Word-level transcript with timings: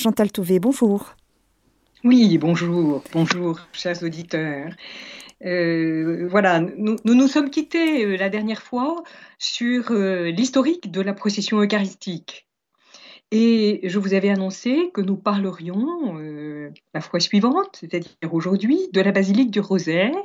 Chantal 0.00 0.32
Touvé, 0.32 0.60
bonjour. 0.60 1.14
Oui, 2.04 2.38
bonjour, 2.38 3.04
bonjour, 3.12 3.60
chers 3.74 4.02
auditeurs. 4.02 4.72
Euh, 5.44 6.26
voilà, 6.26 6.60
nous, 6.60 6.96
nous, 7.04 7.28
sommes 7.28 7.50
quittés 7.50 8.06
euh, 8.06 8.16
la 8.16 8.30
dernière 8.30 8.62
fois 8.62 9.04
sur 9.38 9.90
euh, 9.90 10.30
l'historique 10.30 10.90
de 10.90 11.02
la 11.02 11.12
procession 11.12 11.60
eucharistique. 11.60 12.48
Et 13.30 13.80
je 13.84 13.98
vous 13.98 14.14
avais 14.14 14.30
annoncé 14.30 14.90
que 14.94 15.02
nous 15.02 15.18
parlerions 15.18 16.18
la 16.94 17.00
fois 17.02 17.20
suivante, 17.20 17.76
c'est-à-dire 17.78 18.32
aujourd'hui, 18.32 18.88
de 18.94 19.02
la 19.02 19.12
basilique 19.12 19.50
du 19.50 19.60
Rosaire, 19.60 20.16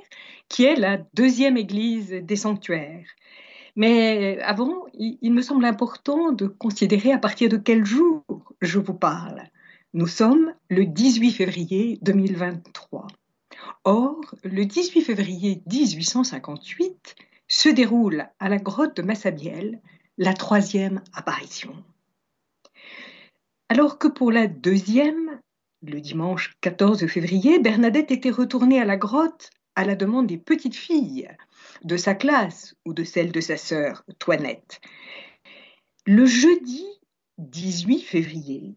qui 0.47 0.63
est 0.63 0.77
la 0.77 0.99
deuxième 1.13 1.57
église 1.57 2.11
des 2.11 2.35
sanctuaires. 2.37 3.05
Mais 3.75 4.39
avant, 4.41 4.85
il 4.93 5.33
me 5.33 5.41
semble 5.41 5.65
important 5.65 6.31
de 6.31 6.47
considérer 6.47 7.11
à 7.11 7.17
partir 7.17 7.49
de 7.49 7.57
quel 7.57 7.85
jour 7.85 8.23
je 8.61 8.79
vous 8.79 8.93
parle. 8.93 9.43
Nous 9.95 10.07
sommes 10.07 10.53
le 10.69 10.85
18 10.85 11.31
février 11.31 11.99
2023. 12.01 13.07
Or, 13.85 14.19
le 14.43 14.65
18 14.65 14.99
février 14.99 15.63
1858 15.71 17.15
se 17.47 17.69
déroule 17.69 18.27
à 18.39 18.49
la 18.49 18.57
grotte 18.57 18.97
de 18.97 19.03
Massabielle 19.03 19.79
la 20.17 20.33
troisième 20.33 21.01
apparition. 21.13 21.81
Alors 23.69 23.97
que 23.97 24.09
pour 24.09 24.33
la 24.33 24.47
deuxième, 24.47 25.39
le 25.81 26.01
dimanche 26.01 26.57
14 26.59 27.07
février, 27.07 27.59
Bernadette 27.59 28.11
était 28.11 28.31
retournée 28.31 28.81
à 28.81 28.85
la 28.85 28.97
grotte 28.97 29.49
à 29.75 29.85
la 29.85 29.95
demande 29.95 30.27
des 30.27 30.37
petites 30.37 30.75
filles 30.75 31.29
de 31.85 31.95
sa 31.95 32.15
classe 32.15 32.75
ou 32.83 32.93
de 32.93 33.05
celle 33.05 33.31
de 33.31 33.39
sa 33.39 33.55
sœur 33.55 34.03
Toinette. 34.19 34.81
Le 36.05 36.25
jeudi 36.25 36.85
18 37.37 38.01
février, 38.01 38.75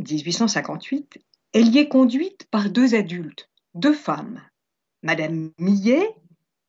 1858, 0.00 1.18
elle 1.52 1.68
y 1.68 1.78
est 1.78 1.88
conduite 1.88 2.46
par 2.50 2.70
deux 2.70 2.94
adultes, 2.94 3.50
deux 3.74 3.92
femmes, 3.92 4.42
Madame 5.02 5.52
Millet, 5.58 6.14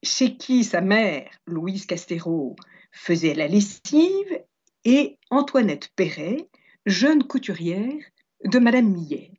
chez 0.03 0.37
qui 0.37 0.63
sa 0.63 0.81
mère, 0.81 1.29
Louise 1.45 1.85
Castéro, 1.85 2.55
faisait 2.91 3.33
la 3.33 3.47
lessive, 3.47 4.43
et 4.83 5.19
Antoinette 5.29 5.89
Perret, 5.95 6.49
jeune 6.85 7.23
couturière 7.23 8.03
de 8.45 8.59
Madame 8.59 8.89
Millet. 8.89 9.31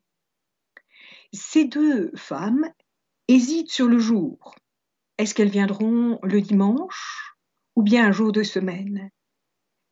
Ces 1.32 1.64
deux 1.64 2.12
femmes 2.14 2.70
hésitent 3.28 3.72
sur 3.72 3.88
le 3.88 3.98
jour. 3.98 4.54
Est-ce 5.18 5.34
qu'elles 5.34 5.50
viendront 5.50 6.18
le 6.22 6.40
dimanche 6.40 7.34
ou 7.74 7.82
bien 7.82 8.06
un 8.06 8.12
jour 8.12 8.32
de 8.32 8.42
semaine? 8.42 9.10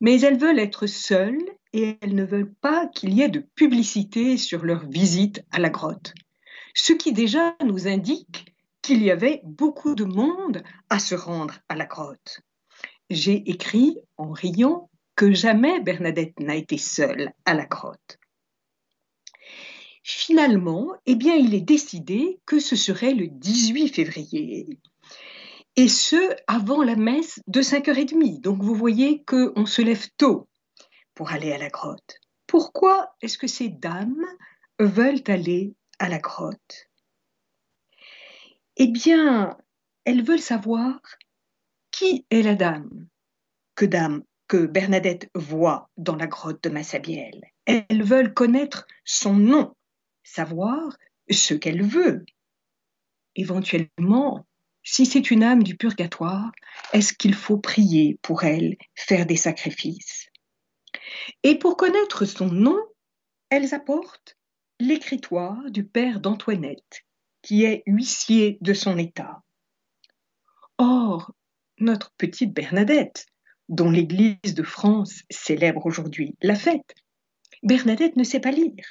Mais 0.01 0.21
elles 0.21 0.39
veulent 0.39 0.59
être 0.59 0.87
seules 0.87 1.45
et 1.73 1.99
elles 2.01 2.15
ne 2.15 2.25
veulent 2.25 2.53
pas 2.53 2.87
qu'il 2.89 3.15
y 3.15 3.23
ait 3.23 3.29
de 3.29 3.47
publicité 3.55 4.37
sur 4.37 4.65
leur 4.65 4.87
visite 4.89 5.45
à 5.51 5.59
la 5.59 5.71
grotte. 5.71 6.15
Ce 6.75 6.93
qui 6.93 7.12
déjà 7.12 7.57
nous 7.65 7.89
indique 7.89 8.55
qu'il 8.83 9.03
y 9.03 9.11
avait 9.11 9.41
beaucoup 9.45 9.95
de 9.95 10.05
monde 10.05 10.62
à 10.89 10.99
se 10.99 11.15
rendre 11.15 11.59
à 11.69 11.77
la 11.77 11.87
grotte. 11.87 12.41
J'ai 13.11 13.51
écrit 13.51 13.99
en 14.17 14.33
riant 14.33 14.91
que 15.17 15.33
jamais 15.33 15.81
Bernadette 15.81 16.39
n'a 16.41 16.57
été 16.57 16.79
seule 16.79 17.33
à 17.45 17.55
la 17.55 17.67
grotte. 17.67 18.19
Finalement, 20.03 20.95
eh 21.07 21.15
bien, 21.15 21.34
il 21.34 21.55
est 21.55 21.61
décidé 21.61 22.41
que 22.47 22.59
ce 22.59 22.75
serait 22.75 23.15
le 23.15 23.29
18 23.29 23.89
février. 23.89 24.79
Et 25.77 25.89
ce, 25.89 26.34
avant 26.47 26.83
la 26.83 26.97
messe 26.97 27.41
de 27.47 27.61
5h30. 27.61 28.41
Donc 28.41 28.62
vous 28.62 28.75
voyez 28.75 29.23
qu'on 29.25 29.67
se 29.67 29.83
lève 29.83 30.09
tôt 30.17 30.49
pour 31.21 31.33
aller 31.33 31.53
à 31.53 31.59
la 31.59 31.69
grotte. 31.69 32.19
Pourquoi 32.47 33.15
est-ce 33.21 33.37
que 33.37 33.47
ces 33.47 33.69
dames 33.69 34.25
veulent 34.79 35.23
aller 35.27 35.75
à 35.99 36.09
la 36.09 36.17
grotte? 36.17 36.89
Eh 38.79 38.87
bien, 38.87 39.59
elles 40.07 40.25
veulent 40.25 40.41
savoir 40.41 40.99
qui 41.91 42.25
est 42.31 42.41
la 42.41 42.55
dame 42.55 43.06
que 43.75 43.84
dame 43.84 44.22
que 44.49 44.65
Bernadette 44.65 45.28
voit 45.34 45.91
dans 45.99 46.17
la 46.17 46.27
grotte 46.27 46.65
de 46.65 46.71
Massabielle. 46.71 47.44
Elles 47.67 48.03
veulent 48.03 48.33
connaître 48.33 48.87
son 49.05 49.34
nom, 49.34 49.77
savoir 50.25 50.97
ce 51.31 51.53
qu'elle 51.53 51.83
veut. 51.83 52.25
Éventuellement, 53.37 54.47
si 54.83 55.05
c'est 55.05 55.31
une 55.31 55.43
âme 55.43 55.65
du 55.65 55.77
purgatoire, 55.77 56.50
est-ce 56.94 57.12
qu'il 57.12 57.34
faut 57.34 57.59
prier 57.59 58.19
pour 58.23 58.44
elle, 58.44 58.78
faire 58.94 59.27
des 59.27 59.37
sacrifices? 59.37 60.30
Et 61.43 61.59
pour 61.59 61.76
connaître 61.76 62.25
son 62.25 62.47
nom, 62.47 62.78
elles 63.48 63.75
apportent 63.75 64.37
l'écritoire 64.78 65.71
du 65.71 65.84
père 65.84 66.21
d'Antoinette, 66.21 67.04
qui 67.43 67.65
est 67.65 67.82
huissier 67.87 68.59
de 68.60 68.72
son 68.72 68.98
état. 68.98 69.43
Or, 70.78 71.32
notre 71.78 72.12
petite 72.16 72.53
Bernadette, 72.53 73.26
dont 73.69 73.91
l'Église 73.91 74.54
de 74.54 74.62
France 74.62 75.22
célèbre 75.31 75.87
aujourd'hui 75.87 76.37
la 76.43 76.54
fête, 76.54 76.94
Bernadette 77.62 78.16
ne 78.16 78.25
sait 78.25 78.41
pas 78.41 78.50
lire. 78.50 78.91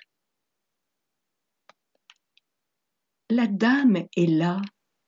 La 3.29 3.47
dame 3.47 4.07
est 4.15 4.29
là 4.29 4.61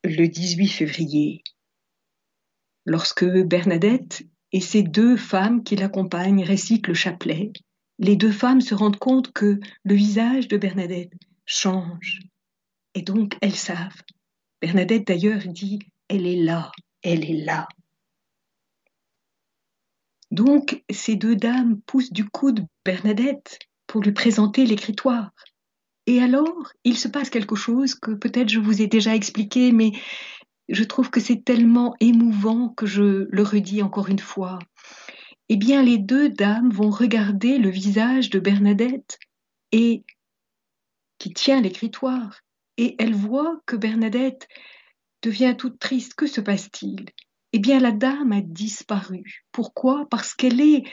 le 0.03 0.27
18 0.27 0.67
février. 0.67 1.43
Lorsque 2.85 3.25
Bernadette 3.25 4.23
et 4.51 4.61
ces 4.61 4.83
deux 4.83 5.17
femmes 5.17 5.63
qui 5.63 5.75
l'accompagnent 5.75 6.43
récitent 6.43 6.87
le 6.87 6.93
chapelet. 6.93 7.51
Les 7.99 8.15
deux 8.15 8.31
femmes 8.31 8.61
se 8.61 8.75
rendent 8.75 8.99
compte 8.99 9.31
que 9.31 9.59
le 9.83 9.95
visage 9.95 10.47
de 10.47 10.57
Bernadette 10.57 11.13
change. 11.45 12.19
Et 12.93 13.01
donc 13.01 13.37
elles 13.41 13.55
savent. 13.55 14.01
Bernadette 14.61 15.07
d'ailleurs 15.07 15.41
dit, 15.45 15.79
elle 16.07 16.27
est 16.27 16.43
là, 16.43 16.71
elle 17.03 17.23
est 17.23 17.45
là. 17.45 17.67
Donc 20.31 20.83
ces 20.89 21.15
deux 21.15 21.35
dames 21.35 21.81
poussent 21.85 22.13
du 22.13 22.25
coude 22.25 22.65
Bernadette 22.85 23.59
pour 23.87 24.01
lui 24.01 24.13
présenter 24.13 24.65
l'écritoire. 24.65 25.31
Et 26.07 26.21
alors, 26.21 26.71
il 26.83 26.97
se 26.97 27.07
passe 27.07 27.29
quelque 27.29 27.55
chose 27.55 27.95
que 27.95 28.11
peut-être 28.11 28.49
je 28.49 28.59
vous 28.59 28.81
ai 28.81 28.87
déjà 28.87 29.15
expliqué, 29.15 29.71
mais 29.71 29.91
je 30.71 30.83
trouve 30.83 31.09
que 31.09 31.19
c'est 31.19 31.43
tellement 31.43 31.95
émouvant 31.99 32.69
que 32.69 32.85
je 32.85 33.27
le 33.29 33.43
redis 33.43 33.81
encore 33.81 34.09
une 34.09 34.19
fois. 34.19 34.59
Eh 35.49 35.57
bien, 35.57 35.83
les 35.83 35.97
deux 35.97 36.29
dames 36.29 36.69
vont 36.69 36.89
regarder 36.89 37.57
le 37.57 37.69
visage 37.69 38.29
de 38.29 38.39
Bernadette 38.39 39.19
et 39.71 40.03
qui 41.19 41.33
tient 41.33 41.61
l'écritoire, 41.61 42.41
et 42.77 42.95
elles 42.99 43.13
voient 43.13 43.61
que 43.65 43.75
Bernadette 43.75 44.47
devient 45.21 45.55
toute 45.57 45.77
triste. 45.77 46.15
Que 46.15 46.25
se 46.25 46.41
passe-t-il? 46.41 47.05
Eh 47.53 47.59
bien, 47.59 47.79
la 47.79 47.91
dame 47.91 48.31
a 48.31 48.41
disparu. 48.41 49.43
Pourquoi? 49.51 50.07
Parce 50.09 50.33
qu'elle 50.33 50.61
est, 50.61 50.83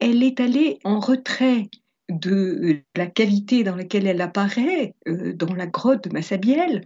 elle 0.00 0.22
est 0.22 0.40
allée 0.40 0.78
en 0.84 0.98
retrait 0.98 1.70
de 2.08 2.82
la 2.96 3.06
qualité 3.06 3.62
dans 3.62 3.76
laquelle 3.76 4.06
elle 4.06 4.20
apparaît 4.20 4.94
euh, 5.06 5.32
dans 5.32 5.54
la 5.54 5.66
grotte 5.66 6.04
de 6.04 6.12
Massabielle 6.12 6.84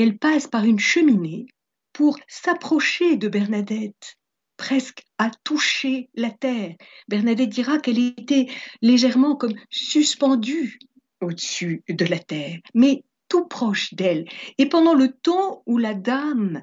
elle 0.00 0.18
passe 0.18 0.46
par 0.46 0.64
une 0.64 0.78
cheminée 0.78 1.46
pour 1.92 2.18
s'approcher 2.28 3.16
de 3.16 3.28
Bernadette, 3.28 4.18
presque 4.56 5.02
à 5.18 5.30
toucher 5.44 6.10
la 6.14 6.30
terre. 6.30 6.76
Bernadette 7.08 7.48
dira 7.48 7.78
qu'elle 7.78 7.98
était 7.98 8.46
légèrement 8.82 9.36
comme 9.36 9.54
suspendue 9.70 10.78
au-dessus 11.20 11.82
de 11.88 12.04
la 12.04 12.18
terre, 12.18 12.58
mais 12.74 13.02
tout 13.28 13.46
proche 13.46 13.94
d'elle. 13.94 14.26
Et 14.58 14.68
pendant 14.68 14.94
le 14.94 15.12
temps 15.12 15.62
où 15.66 15.78
la 15.78 15.94
dame 15.94 16.62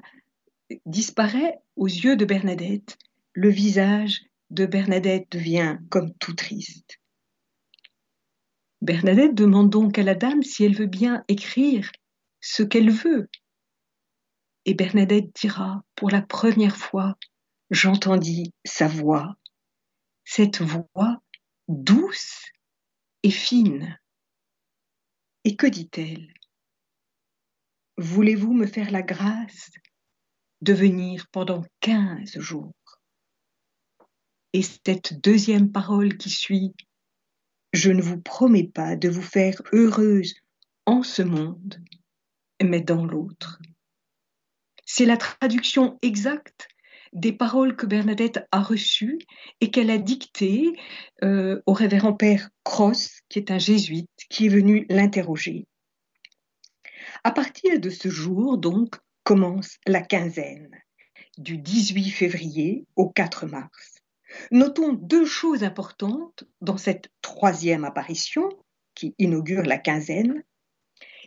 disparaît 0.84 1.58
aux 1.76 1.86
yeux 1.86 2.16
de 2.16 2.24
Bernadette, 2.24 2.96
le 3.34 3.50
visage 3.50 4.22
de 4.50 4.66
Bernadette 4.66 5.26
devient 5.30 5.78
comme 5.90 6.12
tout 6.14 6.34
triste. 6.34 6.98
Bernadette 8.80 9.34
demande 9.34 9.70
donc 9.70 9.98
à 9.98 10.02
la 10.02 10.14
dame 10.14 10.42
si 10.42 10.64
elle 10.64 10.74
veut 10.74 10.86
bien 10.86 11.24
écrire 11.28 11.90
ce 12.40 12.62
qu'elle 12.62 12.90
veut. 12.90 13.28
Et 14.64 14.74
Bernadette 14.74 15.34
dira, 15.34 15.84
pour 15.94 16.10
la 16.10 16.22
première 16.22 16.76
fois, 16.76 17.16
j'entendis 17.70 18.52
sa 18.64 18.88
voix, 18.88 19.36
cette 20.24 20.60
voix 20.60 21.22
douce 21.68 22.44
et 23.22 23.30
fine. 23.30 23.98
Et 25.44 25.56
que 25.56 25.66
dit-elle? 25.66 26.32
Voulez-vous 27.96 28.52
me 28.52 28.66
faire 28.66 28.90
la 28.90 29.02
grâce 29.02 29.70
de 30.60 30.72
venir 30.72 31.26
pendant 31.30 31.64
quinze 31.80 32.38
jours? 32.38 32.74
Et 34.52 34.62
cette 34.62 35.20
deuxième 35.20 35.70
parole 35.70 36.16
qui 36.16 36.30
suit, 36.30 36.74
je 37.72 37.90
ne 37.90 38.02
vous 38.02 38.20
promets 38.20 38.68
pas 38.68 38.96
de 38.96 39.08
vous 39.08 39.22
faire 39.22 39.60
heureuse 39.72 40.34
en 40.86 41.02
ce 41.02 41.22
monde, 41.22 41.82
mais 42.62 42.80
dans 42.80 43.04
l'autre. 43.04 43.60
C'est 44.84 45.06
la 45.06 45.16
traduction 45.16 45.98
exacte 46.02 46.68
des 47.12 47.32
paroles 47.32 47.76
que 47.76 47.86
Bernadette 47.86 48.46
a 48.52 48.62
reçues 48.62 49.18
et 49.60 49.70
qu'elle 49.70 49.90
a 49.90 49.98
dictées 49.98 50.72
euh, 51.24 51.60
au 51.66 51.72
révérend 51.72 52.12
père 52.12 52.50
Cross, 52.64 53.20
qui 53.28 53.38
est 53.38 53.50
un 53.50 53.58
jésuite, 53.58 54.10
qui 54.28 54.46
est 54.46 54.50
venu 54.50 54.86
l'interroger. 54.88 55.66
À 57.24 57.32
partir 57.32 57.80
de 57.80 57.90
ce 57.90 58.08
jour, 58.08 58.58
donc, 58.58 58.96
commence 59.24 59.78
la 59.86 60.02
quinzaine, 60.02 60.70
du 61.38 61.58
18 61.58 62.10
février 62.10 62.84
au 62.96 63.08
4 63.08 63.46
mars. 63.46 63.96
Notons 64.50 64.92
deux 64.92 65.24
choses 65.24 65.64
importantes 65.64 66.44
dans 66.60 66.76
cette 66.76 67.08
troisième 67.22 67.84
apparition 67.84 68.48
qui 68.94 69.14
inaugure 69.18 69.62
la 69.62 69.78
quinzaine. 69.78 70.42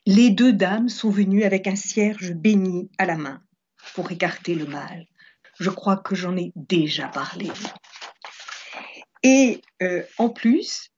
Les 0.06 0.30
deux 0.30 0.54
dames 0.54 0.90
sont 0.90 1.10
venues 1.10 1.44
avec 1.44 1.68
un 1.68 1.76
cierge 1.76 2.34
béni 2.34 2.90
à 2.98 3.06
la 3.06 3.18
main 3.18 3.42
pour 3.94 4.12
écarter 4.12 4.56
le 4.56 4.66
mal. 4.66 5.06
Je 5.60 5.70
crois 5.70 5.98
que 5.98 6.16
j'en 6.16 6.38
ai 6.38 6.52
déjà 6.56 7.08
parlé. 7.08 7.50
Et 9.24 9.62
euh, 9.82 10.04
en 10.18 10.30
plus, 10.30 10.90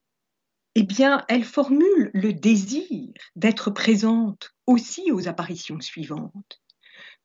eh 0.75 0.83
bien, 0.83 1.25
elle 1.27 1.43
formule 1.43 2.11
le 2.13 2.33
désir 2.33 3.13
d'être 3.35 3.71
présente 3.71 4.51
aussi 4.67 5.11
aux 5.11 5.27
apparitions 5.27 5.81
suivantes. 5.81 6.61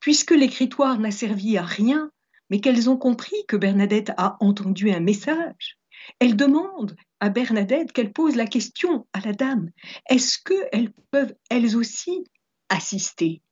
Puisque 0.00 0.32
l'écritoire 0.32 0.98
n'a 0.98 1.10
servi 1.10 1.56
à 1.58 1.64
rien, 1.64 2.10
mais 2.50 2.60
qu'elles 2.60 2.88
ont 2.88 2.96
compris 2.96 3.36
que 3.48 3.56
Bernadette 3.56 4.12
a 4.16 4.36
entendu 4.40 4.90
un 4.90 5.00
message, 5.00 5.78
elles 6.20 6.36
demandent 6.36 6.96
à 7.20 7.28
Bernadette 7.30 7.92
qu'elle 7.92 8.12
pose 8.12 8.36
la 8.36 8.46
question 8.46 9.06
à 9.12 9.20
la 9.20 9.32
dame 9.32 9.70
est-ce 10.08 10.38
qu'elles 10.38 10.92
peuvent 11.10 11.34
elles 11.50 11.76
aussi 11.76 12.24
assister 12.68 13.42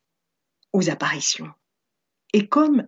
aux 0.72 0.90
apparitions? 0.90 1.50
Et 2.32 2.48
comme 2.48 2.86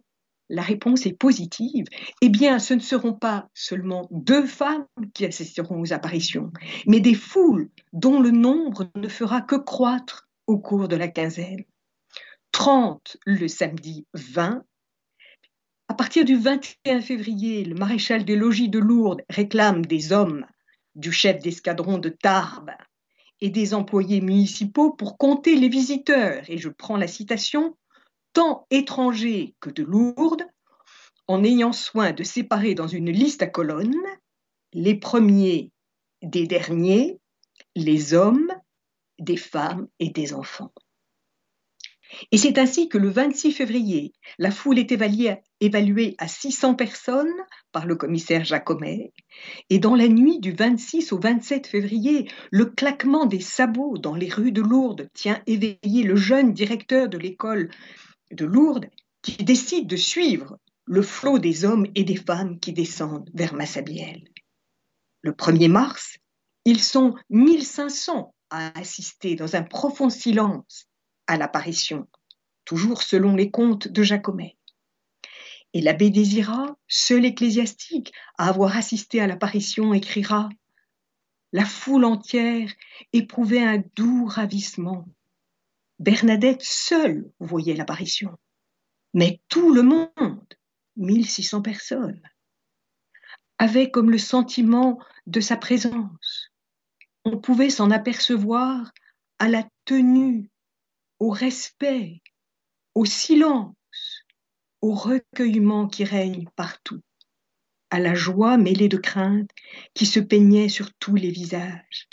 la 0.48 0.62
réponse 0.62 1.06
est 1.06 1.16
positive, 1.18 1.86
eh 2.22 2.28
bien, 2.28 2.58
ce 2.58 2.74
ne 2.74 2.80
seront 2.80 3.14
pas 3.14 3.48
seulement 3.54 4.08
deux 4.10 4.46
femmes 4.46 4.86
qui 5.12 5.24
assisteront 5.24 5.80
aux 5.80 5.92
apparitions, 5.92 6.52
mais 6.86 7.00
des 7.00 7.14
foules 7.14 7.70
dont 7.92 8.20
le 8.20 8.30
nombre 8.30 8.88
ne 8.94 9.08
fera 9.08 9.40
que 9.40 9.56
croître 9.56 10.28
au 10.46 10.58
cours 10.58 10.88
de 10.88 10.96
la 10.96 11.08
quinzaine. 11.08 11.64
30 12.52 13.16
le 13.26 13.48
samedi 13.48 14.06
20. 14.14 14.62
À 15.88 15.94
partir 15.94 16.24
du 16.24 16.36
21 16.36 17.00
février, 17.00 17.64
le 17.64 17.74
maréchal 17.74 18.24
des 18.24 18.36
logis 18.36 18.68
de 18.68 18.78
Lourdes 18.78 19.22
réclame 19.28 19.84
des 19.84 20.12
hommes 20.12 20.46
du 20.96 21.12
chef 21.12 21.40
d'escadron 21.40 21.98
de 21.98 22.08
Tarbes 22.08 22.72
et 23.40 23.50
des 23.50 23.74
employés 23.74 24.20
municipaux 24.20 24.92
pour 24.92 25.18
compter 25.18 25.56
les 25.56 25.68
visiteurs. 25.68 26.42
Et 26.48 26.58
je 26.58 26.68
prends 26.68 26.96
la 26.96 27.06
citation 27.06 27.76
tant 28.32 28.66
étrangers 28.70 29.54
que 29.60 29.70
de 29.70 29.82
Lourdes, 29.82 30.46
en 31.28 31.44
ayant 31.44 31.72
soin 31.72 32.12
de 32.12 32.22
séparer 32.22 32.74
dans 32.74 32.88
une 32.88 33.10
liste 33.10 33.42
à 33.42 33.46
colonnes 33.46 33.94
les 34.72 34.94
premiers 34.94 35.70
des 36.22 36.46
derniers, 36.46 37.18
les 37.74 38.14
hommes, 38.14 38.52
des 39.18 39.36
femmes 39.36 39.88
et 39.98 40.10
des 40.10 40.34
enfants. 40.34 40.72
Et 42.32 42.38
c'est 42.38 42.58
ainsi 42.58 42.88
que 42.88 42.98
le 42.98 43.10
26 43.10 43.52
février, 43.52 44.12
la 44.38 44.50
foule 44.50 44.78
est 44.78 44.92
évaluée, 44.92 46.14
à 46.18 46.28
600 46.28 46.74
personnes 46.74 47.34
par 47.72 47.86
le 47.86 47.96
commissaire 47.96 48.44
Jacomet, 48.44 49.12
et 49.70 49.78
dans 49.78 49.94
la 49.94 50.08
nuit 50.08 50.38
du 50.38 50.52
26 50.52 51.12
au 51.12 51.18
27 51.18 51.66
février, 51.66 52.30
le 52.50 52.66
claquement 52.66 53.26
des 53.26 53.40
sabots 53.40 53.98
dans 53.98 54.14
les 54.14 54.28
rues 54.28 54.52
de 54.52 54.62
Lourdes 54.62 55.08
tient 55.14 55.42
éveillé 55.46 56.02
le 56.02 56.16
jeune 56.16 56.52
directeur 56.52 57.08
de 57.08 57.18
l'école 57.18 57.70
de 58.30 58.44
Lourdes 58.44 58.86
qui 59.22 59.44
décide 59.44 59.86
de 59.86 59.96
suivre 59.96 60.58
le 60.84 61.02
flot 61.02 61.38
des 61.38 61.64
hommes 61.64 61.86
et 61.94 62.04
des 62.04 62.16
femmes 62.16 62.60
qui 62.60 62.72
descendent 62.72 63.28
vers 63.34 63.54
Massabielle. 63.54 64.28
Le 65.22 65.32
1er 65.32 65.68
mars, 65.68 66.18
ils 66.64 66.82
sont 66.82 67.14
1500 67.30 68.32
à 68.50 68.78
assister 68.78 69.34
dans 69.34 69.56
un 69.56 69.62
profond 69.62 70.10
silence 70.10 70.86
à 71.26 71.36
l'apparition, 71.36 72.08
toujours 72.64 73.02
selon 73.02 73.34
les 73.34 73.50
contes 73.50 73.88
de 73.88 74.02
Jacomet. 74.02 74.56
Et 75.72 75.80
l'abbé 75.80 76.10
Désira, 76.10 76.76
seul 76.88 77.24
ecclésiastique 77.24 78.12
à 78.38 78.48
avoir 78.48 78.76
assisté 78.76 79.20
à 79.20 79.26
l'apparition, 79.26 79.92
écrira 79.94 80.48
La 81.52 81.64
foule 81.64 82.04
entière 82.04 82.72
éprouvait 83.12 83.62
un 83.62 83.82
doux 83.94 84.26
ravissement 84.26 85.06
Bernadette 85.98 86.62
seule 86.62 87.30
voyait 87.40 87.74
l'apparition, 87.74 88.36
mais 89.14 89.40
tout 89.48 89.72
le 89.72 89.82
monde, 89.82 90.54
1600 90.96 91.62
personnes, 91.62 92.20
avait 93.58 93.90
comme 93.90 94.10
le 94.10 94.18
sentiment 94.18 94.98
de 95.26 95.40
sa 95.40 95.56
présence. 95.56 96.52
On 97.24 97.38
pouvait 97.38 97.70
s'en 97.70 97.90
apercevoir 97.90 98.92
à 99.38 99.48
la 99.48 99.64
tenue, 99.86 100.50
au 101.18 101.30
respect, 101.30 102.22
au 102.94 103.04
silence, 103.04 103.74
au 104.80 104.94
recueillement 104.94 105.88
qui 105.88 106.04
règne 106.04 106.46
partout, 106.56 107.00
à 107.90 107.98
la 107.98 108.14
joie 108.14 108.56
mêlée 108.56 108.88
de 108.88 108.98
crainte 108.98 109.50
qui 109.94 110.06
se 110.06 110.20
peignait 110.20 110.68
sur 110.68 110.92
tous 110.94 111.14
les 111.14 111.30
visages 111.30 112.08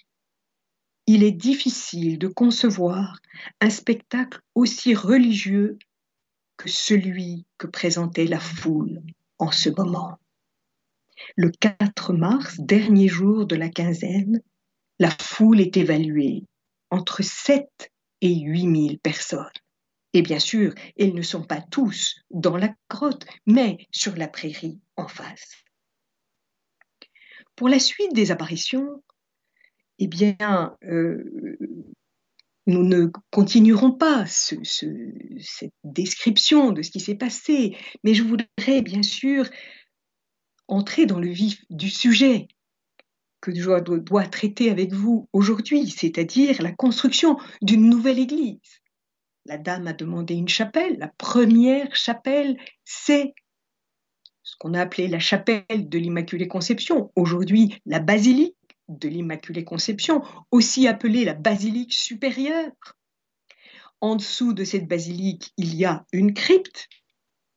il 1.06 1.24
est 1.24 1.32
difficile 1.32 2.18
de 2.18 2.28
concevoir 2.28 3.20
un 3.60 3.70
spectacle 3.70 4.40
aussi 4.56 4.96
religieux 4.96 5.78
que 6.58 6.70
celui 6.70 7.46
que 7.58 7.68
présentait 7.68 8.26
la 8.26 8.40
foule 8.40 9.02
en 9.38 9.52
ce 9.52 9.70
moment. 9.70 10.18
Le 11.36 11.52
4 11.52 12.14
mars, 12.14 12.60
dernier 12.60 13.08
jour 13.08 13.46
de 13.46 13.56
la 13.56 13.70
quinzaine, 13.70 14.42
la 15.00 15.10
foule 15.10 15.62
est 15.62 15.78
évaluée 15.78 16.44
entre 16.90 17.22
7 17.22 17.92
et 18.24 18.40
8 18.40 18.88
000 18.88 18.98
personnes. 19.04 19.46
Et 20.14 20.22
bien 20.22 20.40
sûr, 20.40 20.74
ils 20.96 21.14
ne 21.14 21.22
sont 21.22 21.44
pas 21.44 21.62
tous 21.62 22.22
dans 22.32 22.56
la 22.56 22.74
grotte, 22.90 23.26
mais 23.46 23.78
sur 23.92 24.16
la 24.16 24.28
prairie 24.28 24.80
en 24.96 25.08
face. 25.08 25.64
Pour 27.56 27.68
la 27.68 27.80
suite 27.80 28.14
des 28.14 28.32
apparitions, 28.32 29.04
eh 30.00 30.08
bien, 30.08 30.78
euh, 30.86 31.58
nous 32.66 32.84
ne 32.84 33.08
continuerons 33.30 33.92
pas 33.92 34.26
cette 34.26 35.74
description 35.84 36.72
de 36.72 36.82
ce 36.82 36.92
qui 36.92 37.02
s'est 37.02 37.16
passé, 37.16 37.76
mais 38.04 38.14
je 38.14 38.24
voudrais 38.24 38.82
bien 38.82 39.04
sûr 39.04 39.50
entrer 40.70 41.06
dans 41.06 41.20
le 41.20 41.30
vif 41.30 41.66
du 41.70 41.90
sujet 41.90 42.48
que 43.44 43.54
je 43.54 43.98
dois 43.98 44.26
traiter 44.28 44.70
avec 44.70 44.94
vous 44.94 45.28
aujourd'hui, 45.34 45.90
c'est-à-dire 45.90 46.62
la 46.62 46.72
construction 46.72 47.38
d'une 47.62 47.90
nouvelle 47.90 48.20
église. 48.20 48.82
La 49.46 49.58
dame 49.58 49.88
a 49.88 49.92
demandé 49.92 50.34
une 50.34 50.48
chapelle. 50.48 50.98
La 50.98 51.10
première 51.18 51.94
chapelle, 51.94 52.58
c'est 52.86 53.34
ce 54.44 54.56
qu'on 54.58 54.74
a 54.74 54.80
appelé 54.80 55.10
la 55.10 55.20
chapelle 55.20 55.90
de 55.90 55.98
l'Immaculée 56.00 56.48
Conception, 56.48 57.12
aujourd'hui 57.18 57.82
la 57.86 58.00
basilique 58.00 58.56
de 58.88 59.10
l'Immaculée 59.10 59.66
Conception, 59.66 60.22
aussi 60.52 60.88
appelée 60.88 61.26
la 61.26 61.34
basilique 61.34 61.94
supérieure. 61.94 62.72
En 64.00 64.16
dessous 64.16 64.54
de 64.54 64.64
cette 64.64 64.88
basilique, 64.88 65.52
il 65.58 65.76
y 65.76 65.84
a 65.84 66.06
une 66.14 66.34
crypte, 66.34 66.88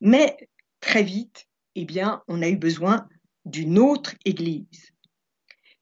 mais 0.01 0.37
très 0.81 1.05
vite, 1.05 1.47
eh 1.77 1.85
bien, 1.85 2.25
on 2.27 2.43
a 2.43 2.49
eu 2.49 2.57
besoin 2.57 3.07
d'une 3.45 3.79
autre 3.79 4.17
église. 4.25 4.96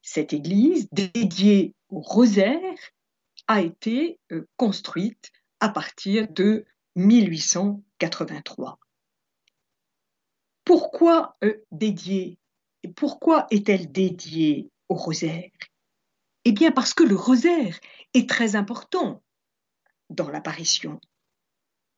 Cette 0.07 0.35
église, 0.35 0.87
dédiée 0.93 1.75
au 1.89 2.01
rosaire, 2.01 2.79
a 3.49 3.63
été 3.63 4.21
euh, 4.33 4.47
construite 4.59 5.33
à 5.61 5.71
partir 5.71 6.31
de 6.31 6.67
1883. 6.95 8.79
Pourquoi 10.63 11.39
euh, 11.43 11.55
dédiée? 11.73 12.39
Pourquoi 12.97 13.47
est-elle 13.51 13.91
dédiée 13.91 14.71
au 14.91 14.95
rosaire? 14.95 15.51
Eh 16.45 16.53
bien 16.53 16.71
parce 16.71 16.93
que 16.93 17.05
le 17.05 17.17
rosaire 17.17 17.81
est 18.13 18.29
très 18.29 18.57
important 18.57 19.23
dans 20.11 20.29
l'apparition. 20.29 21.01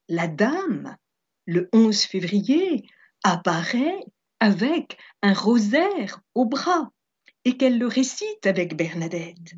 La 0.09 0.29
dame, 0.29 0.97
le 1.45 1.69
11 1.73 2.03
février, 2.03 2.89
apparaît 3.25 4.05
avec 4.39 4.97
un 5.23 5.35
rosaire 5.35 6.21
au 6.37 6.45
bras 6.45 6.93
et 7.47 7.57
qu'elle 7.57 7.79
le 7.79 7.87
récite 7.87 8.45
avec 8.45 8.77
Bernadette. 8.77 9.55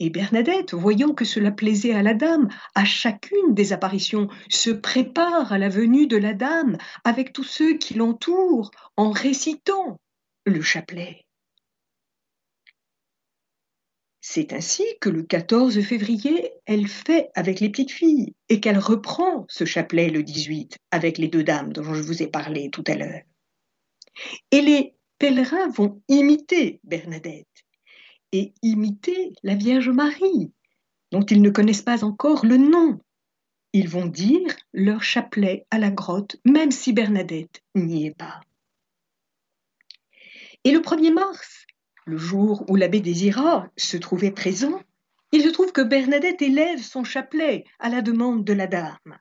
Et 0.00 0.10
Bernadette, 0.10 0.74
voyant 0.74 1.14
que 1.14 1.24
cela 1.24 1.50
plaisait 1.50 1.94
à 1.94 2.02
la 2.02 2.12
dame, 2.12 2.48
à 2.74 2.84
chacune 2.84 3.54
des 3.54 3.72
apparitions, 3.72 4.28
se 4.50 4.68
prépare 4.70 5.50
à 5.50 5.58
la 5.58 5.70
venue 5.70 6.06
de 6.06 6.18
la 6.18 6.34
dame 6.34 6.76
avec 7.04 7.32
tous 7.32 7.44
ceux 7.44 7.78
qui 7.78 7.94
l'entourent 7.94 8.70
en 8.98 9.12
récitant 9.12 9.98
le 10.44 10.60
chapelet. 10.60 11.24
C'est 14.20 14.52
ainsi 14.52 14.84
que 15.00 15.08
le 15.08 15.22
14 15.22 15.80
février, 15.80 16.52
elle 16.66 16.86
fait 16.86 17.30
avec 17.34 17.60
les 17.60 17.70
petites 17.70 17.92
filles 17.92 18.34
et 18.50 18.60
qu'elle 18.60 18.78
reprend 18.78 19.46
ce 19.48 19.64
chapelet 19.64 20.10
le 20.10 20.22
18 20.22 20.76
avec 20.90 21.16
les 21.16 21.28
deux 21.28 21.44
dames 21.44 21.72
dont 21.72 21.94
je 21.94 22.02
vous 22.02 22.22
ai 22.22 22.26
parlé 22.26 22.68
tout 22.68 22.84
à 22.86 22.94
l'heure. 22.94 23.22
Et 24.50 24.60
les 24.60 24.94
pèlerins 25.20 25.68
vont 25.68 26.02
imiter 26.08 26.80
Bernadette 26.82 27.46
et 28.32 28.54
imiter 28.62 29.34
la 29.42 29.54
Vierge 29.54 29.90
Marie, 29.90 30.50
dont 31.12 31.20
ils 31.20 31.42
ne 31.42 31.50
connaissent 31.50 31.82
pas 31.82 32.04
encore 32.04 32.46
le 32.46 32.56
nom. 32.56 32.98
Ils 33.74 33.88
vont 33.88 34.06
dire 34.06 34.56
leur 34.72 35.04
chapelet 35.04 35.66
à 35.70 35.78
la 35.78 35.90
grotte, 35.90 36.36
même 36.46 36.72
si 36.72 36.92
Bernadette 36.94 37.62
n'y 37.74 38.06
est 38.06 38.16
pas. 38.16 38.40
Et 40.64 40.72
le 40.72 40.80
1er 40.80 41.12
mars, 41.12 41.66
le 42.06 42.16
jour 42.16 42.64
où 42.68 42.76
l'abbé 42.76 43.00
Désira 43.00 43.68
se 43.76 43.98
trouvait 43.98 44.32
présent, 44.32 44.80
il 45.32 45.42
se 45.42 45.50
trouve 45.50 45.72
que 45.72 45.82
Bernadette 45.82 46.40
élève 46.40 46.80
son 46.80 47.04
chapelet 47.04 47.64
à 47.78 47.90
la 47.90 48.00
demande 48.00 48.44
de 48.44 48.54
la 48.54 48.66
dame. 48.66 49.18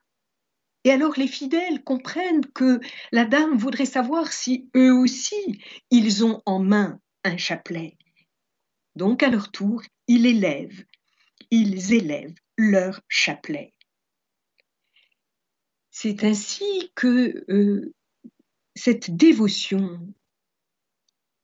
Et 0.90 0.92
alors 0.92 1.14
les 1.20 1.28
fidèles 1.28 1.84
comprennent 1.84 2.48
que 2.48 2.80
la 3.12 3.26
dame 3.26 3.56
voudrait 3.56 3.86
savoir 3.86 4.34
si 4.34 4.72
eux 4.76 4.92
aussi, 4.92 5.62
ils 5.92 6.26
ont 6.26 6.42
en 6.48 6.58
main 6.58 7.00
un 7.24 7.38
chapelet. 7.38 7.96
Donc 8.96 9.22
à 9.22 9.30
leur 9.30 9.52
tour, 9.52 9.84
ils 10.08 10.26
élèvent, 10.26 10.84
ils 11.52 11.94
élèvent 11.94 12.34
leur 12.58 13.02
chapelet. 13.08 13.76
C'est 15.92 16.24
ainsi 16.24 16.92
que 16.96 17.46
euh, 17.52 17.94
cette 18.76 19.16
dévotion 19.16 20.12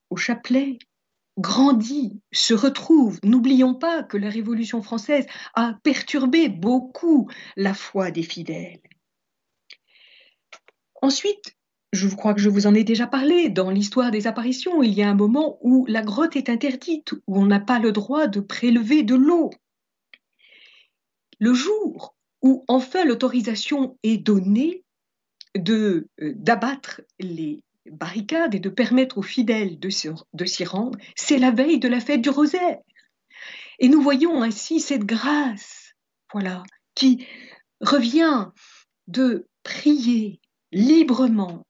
au 0.10 0.18
chapelet 0.18 0.80
grandit, 1.38 2.20
se 2.32 2.56
retrouve. 2.56 3.20
N'oublions 3.24 3.76
pas 3.76 4.02
que 4.02 4.18
la 4.18 4.32
Révolution 4.32 4.82
française 4.82 5.28
a 5.54 5.76
perturbé 5.84 6.50
beaucoup 6.50 7.30
la 7.58 7.76
foi 7.76 8.10
des 8.10 8.24
fidèles. 8.24 8.82
Ensuite, 11.06 11.56
je 11.94 12.08
crois 12.08 12.34
que 12.34 12.42
je 12.42 12.50
vous 12.50 12.66
en 12.66 12.74
ai 12.74 12.84
déjà 12.84 13.06
parlé, 13.06 13.50
dans 13.50 13.70
l'histoire 13.70 14.10
des 14.10 14.26
apparitions, 14.26 14.82
il 14.82 14.92
y 14.92 15.04
a 15.04 15.08
un 15.08 15.14
moment 15.14 15.60
où 15.62 15.86
la 15.86 16.02
grotte 16.02 16.36
est 16.36 16.50
interdite, 16.50 17.14
où 17.28 17.40
on 17.40 17.46
n'a 17.46 17.60
pas 17.60 17.78
le 17.78 17.92
droit 17.92 18.26
de 18.26 18.40
prélever 18.40 19.04
de 19.04 19.14
l'eau. 19.14 19.52
Le 21.40 21.54
jour 21.54 22.16
où 22.42 22.66
enfin 22.68 23.06
l'autorisation 23.06 24.00
est 24.02 24.18
donnée 24.18 24.84
de 25.56 26.08
euh, 26.22 26.34
d'abattre 26.36 27.02
les 27.20 27.62
barricades 27.86 28.56
et 28.56 28.60
de 28.60 28.70
permettre 28.70 29.20
aux 29.20 29.30
fidèles 29.36 29.78
de, 29.78 29.90
de 30.34 30.46
s'y 30.46 30.66
rendre, 30.66 30.98
c'est 31.16 31.38
la 31.38 31.52
veille 31.52 31.78
de 31.78 31.88
la 31.88 32.00
fête 32.00 32.22
du 32.22 32.32
rosaire. 32.32 32.80
Et 33.78 33.90
nous 33.90 34.02
voyons 34.02 34.42
ainsi 34.42 34.80
cette 34.80 35.06
grâce, 35.06 35.94
voilà, 36.34 36.64
qui 36.96 37.28
revient 37.80 38.48
de 39.06 39.48
prier 39.62 40.40
librement, 40.76 41.66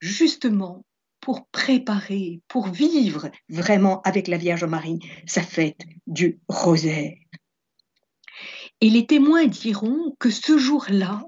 justement, 0.00 0.86
pour 1.20 1.46
préparer, 1.48 2.40
pour 2.48 2.68
vivre 2.68 3.30
vraiment 3.50 4.00
avec 4.02 4.26
la 4.26 4.38
Vierge 4.38 4.64
Marie 4.64 5.00
sa 5.26 5.42
fête 5.42 5.82
du 6.06 6.40
rosaire. 6.48 7.14
Et 8.80 8.88
les 8.88 9.06
témoins 9.06 9.46
diront 9.46 10.16
que 10.18 10.30
ce 10.30 10.56
jour-là, 10.56 11.22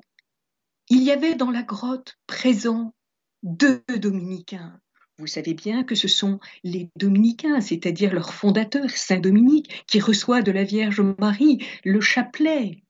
il 0.88 1.02
y 1.02 1.10
avait 1.10 1.34
dans 1.34 1.50
la 1.50 1.62
grotte 1.62 2.16
présent 2.26 2.94
deux 3.42 3.84
dominicains. 3.98 4.80
Vous 5.18 5.26
savez 5.26 5.52
bien 5.52 5.84
que 5.84 5.94
ce 5.94 6.08
sont 6.08 6.40
les 6.64 6.88
dominicains, 6.96 7.60
c'est-à-dire 7.60 8.14
leur 8.14 8.32
fondateur, 8.32 8.88
Saint 8.88 9.20
Dominique, 9.20 9.84
qui 9.86 10.00
reçoit 10.00 10.40
de 10.40 10.52
la 10.52 10.64
Vierge 10.64 11.02
Marie 11.18 11.62
le 11.84 12.00
chapelet 12.00 12.82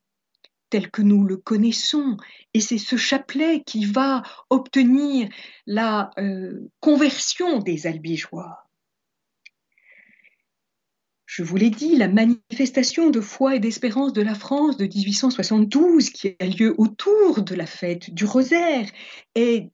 tel 0.72 0.90
que 0.90 1.02
nous 1.02 1.24
le 1.24 1.36
connaissons. 1.36 2.16
Et 2.54 2.60
c'est 2.60 2.78
ce 2.78 2.96
chapelet 2.96 3.62
qui 3.62 3.84
va 3.84 4.22
obtenir 4.48 5.28
la 5.66 6.10
euh, 6.18 6.70
conversion 6.80 7.58
des 7.58 7.86
albigeois. 7.86 8.66
Je 11.26 11.42
vous 11.42 11.56
l'ai 11.56 11.68
dit, 11.68 11.96
la 11.96 12.08
manifestation 12.08 13.10
de 13.10 13.20
foi 13.20 13.56
et 13.56 13.60
d'espérance 13.60 14.14
de 14.14 14.22
la 14.22 14.34
France 14.34 14.78
de 14.78 14.86
1872, 14.86 16.08
qui 16.08 16.36
a 16.40 16.46
lieu 16.46 16.74
autour 16.78 17.42
de 17.42 17.54
la 17.54 17.66
fête 17.66 18.12
du 18.12 18.24
rosaire, 18.24 18.88
est 19.34 19.70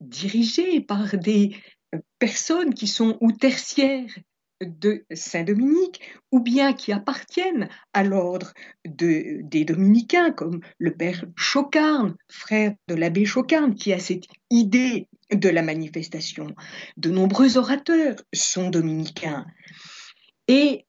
dirigée 0.00 0.82
par 0.82 1.16
des 1.16 1.56
euh, 1.94 1.98
personnes 2.18 2.74
qui 2.74 2.86
sont 2.86 3.16
ou 3.22 3.32
tertiaires 3.32 4.14
de 4.60 5.04
Saint-Dominique 5.12 6.00
ou 6.32 6.40
bien 6.40 6.72
qui 6.72 6.92
appartiennent 6.92 7.68
à 7.92 8.02
l'ordre 8.02 8.52
de, 8.86 9.40
des 9.42 9.64
dominicains, 9.64 10.32
comme 10.32 10.60
le 10.78 10.94
père 10.94 11.24
Chocarne, 11.36 12.16
frère 12.28 12.74
de 12.88 12.94
l'abbé 12.94 13.24
Chocarne, 13.24 13.74
qui 13.74 13.92
a 13.92 13.98
cette 13.98 14.24
idée 14.50 15.08
de 15.32 15.48
la 15.48 15.62
manifestation. 15.62 16.54
De 16.96 17.10
nombreux 17.10 17.58
orateurs 17.58 18.16
sont 18.32 18.70
dominicains. 18.70 19.46
Et 20.48 20.86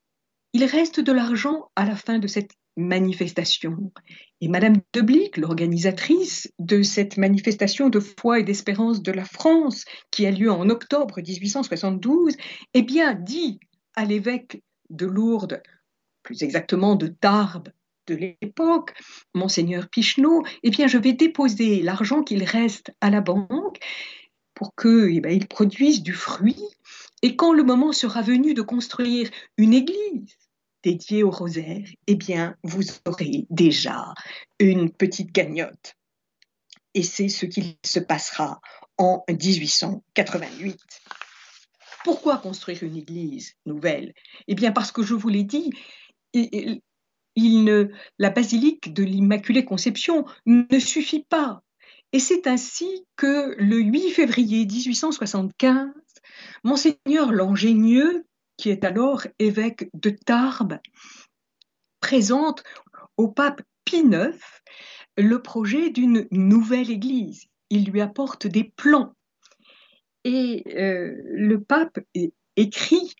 il 0.52 0.64
reste 0.64 1.00
de 1.00 1.12
l'argent 1.12 1.70
à 1.76 1.84
la 1.84 1.94
fin 1.94 2.18
de 2.18 2.26
cette 2.26 2.52
manifestation. 2.76 3.92
Et 4.42 4.48
Madame 4.48 4.76
de 4.94 5.00
Blic, 5.02 5.36
l'organisatrice 5.36 6.50
de 6.58 6.82
cette 6.82 7.18
manifestation 7.18 7.90
de 7.90 8.00
foi 8.00 8.40
et 8.40 8.42
d'espérance 8.42 9.02
de 9.02 9.12
la 9.12 9.24
France, 9.24 9.84
qui 10.10 10.24
a 10.24 10.30
lieu 10.30 10.50
en 10.50 10.70
octobre 10.70 11.20
1872, 11.20 12.36
eh 12.72 12.82
bien, 12.82 13.14
dit 13.14 13.60
à 13.94 14.06
l'évêque 14.06 14.62
de 14.88 15.04
Lourdes, 15.04 15.62
plus 16.22 16.42
exactement 16.42 16.96
de 16.96 17.08
Tarbes 17.08 17.68
de 18.06 18.14
l'époque, 18.14 18.94
Monseigneur 19.34 19.88
Picheneau, 19.88 20.42
eh 20.62 20.70
bien, 20.70 20.86
je 20.86 20.98
vais 20.98 21.12
déposer 21.12 21.82
l'argent 21.82 22.22
qu'il 22.22 22.42
reste 22.42 22.92
à 23.02 23.10
la 23.10 23.20
banque 23.20 23.78
pour 24.54 24.74
qu'il 24.74 25.16
eh 25.16 25.20
ben, 25.20 25.44
produise 25.46 26.02
du 26.02 26.14
fruit. 26.14 26.62
Et 27.22 27.36
quand 27.36 27.52
le 27.52 27.62
moment 27.62 27.92
sera 27.92 28.22
venu 28.22 28.54
de 28.54 28.62
construire 28.62 29.30
une 29.58 29.74
église, 29.74 30.36
dédié 30.82 31.22
au 31.22 31.30
rosaire, 31.30 31.86
eh 32.06 32.14
bien, 32.14 32.56
vous 32.62 32.82
aurez 33.06 33.46
déjà 33.50 34.14
une 34.58 34.90
petite 34.90 35.32
cagnotte. 35.32 35.96
Et 36.94 37.02
c'est 37.02 37.28
ce 37.28 37.46
qu'il 37.46 37.76
se 37.84 38.00
passera 38.00 38.60
en 38.98 39.24
1888. 39.28 40.78
Pourquoi 42.04 42.38
construire 42.38 42.82
une 42.82 42.96
église 42.96 43.54
nouvelle? 43.66 44.14
Eh 44.48 44.54
bien, 44.54 44.72
parce 44.72 44.90
que 44.90 45.02
je 45.02 45.14
vous 45.14 45.28
l'ai 45.28 45.44
dit, 45.44 45.70
la 48.18 48.30
basilique 48.30 48.92
de 48.92 49.04
l'Immaculée 49.04 49.64
Conception 49.64 50.24
ne 50.46 50.78
suffit 50.78 51.24
pas. 51.28 51.62
Et 52.12 52.18
c'est 52.18 52.48
ainsi 52.48 53.06
que 53.16 53.54
le 53.58 53.76
8 53.78 54.10
février 54.10 54.66
1875, 54.66 55.90
Monseigneur 56.64 57.30
Langénieux 57.30 58.26
qui 58.60 58.68
est 58.68 58.84
alors 58.84 59.26
évêque 59.38 59.88
de 59.94 60.10
Tarbes, 60.10 60.78
présente 62.00 62.62
au 63.16 63.28
pape 63.28 63.62
Pie 63.86 64.04
IX 64.04 64.38
le 65.16 65.40
projet 65.40 65.88
d'une 65.88 66.28
nouvelle 66.30 66.90
église. 66.90 67.46
Il 67.70 67.86
lui 67.86 68.02
apporte 68.02 68.46
des 68.46 68.64
plans. 68.64 69.14
Et 70.24 70.62
euh, 70.76 71.16
le 71.24 71.62
pape 71.62 72.00
écrit 72.56 73.14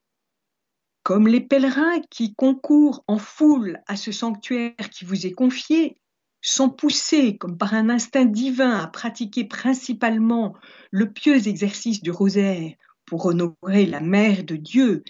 comme 1.04 1.26
les 1.26 1.40
pèlerins 1.40 2.02
qui 2.10 2.34
concourent 2.34 3.02
en 3.06 3.16
foule 3.16 3.80
à 3.86 3.96
ce 3.96 4.12
sanctuaire 4.12 4.90
qui 4.92 5.06
vous 5.06 5.26
est 5.26 5.32
confié 5.32 5.96
sont 6.42 6.68
poussés 6.68 7.38
comme 7.38 7.56
par 7.56 7.72
un 7.72 7.88
instinct 7.88 8.26
divin 8.26 8.78
à 8.78 8.86
pratiquer 8.88 9.44
principalement 9.44 10.54
le 10.90 11.10
pieux 11.10 11.48
exercice 11.48 12.02
du 12.02 12.10
rosaire 12.10 12.74
pour 13.10 13.26
honorer 13.26 13.86
la 13.86 13.98
Mère 13.98 14.44
de 14.44 14.54
Dieu 14.54 15.02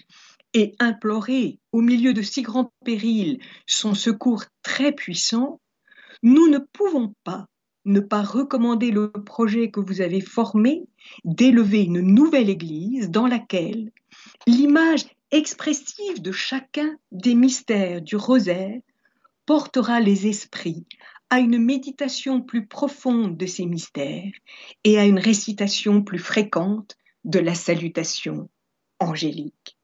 et 0.55 0.73
implorer 0.79 1.59
au 1.71 1.81
milieu 1.81 2.13
de 2.13 2.23
si 2.23 2.41
grands 2.41 2.73
périls 2.83 3.39
son 3.67 3.93
secours 3.93 4.45
très 4.63 4.91
puissant, 4.91 5.61
nous 6.23 6.47
ne 6.47 6.57
pouvons 6.57 7.13
pas 7.23 7.45
ne 7.85 7.99
pas 7.99 8.23
recommander 8.23 8.89
le 8.89 9.11
projet 9.11 9.69
que 9.69 9.79
vous 9.79 10.01
avez 10.01 10.19
formé 10.19 10.81
d'élever 11.25 11.83
une 11.83 12.01
nouvelle 12.01 12.49
Église 12.49 13.11
dans 13.11 13.27
laquelle 13.27 13.91
l'image 14.47 15.05
expressive 15.29 16.23
de 16.23 16.31
chacun 16.31 16.97
des 17.11 17.35
mystères 17.35 18.01
du 18.01 18.15
rosaire 18.15 18.79
portera 19.45 19.99
les 19.99 20.25
esprits 20.25 20.87
à 21.29 21.39
une 21.39 21.59
méditation 21.59 22.41
plus 22.41 22.65
profonde 22.65 23.37
de 23.37 23.45
ces 23.45 23.67
mystères 23.67 24.33
et 24.83 24.97
à 24.97 25.05
une 25.05 25.19
récitation 25.19 26.01
plus 26.01 26.19
fréquente 26.19 26.97
de 27.23 27.39
la 27.39 27.55
salutation 27.55 28.49
angélique. 28.99 29.77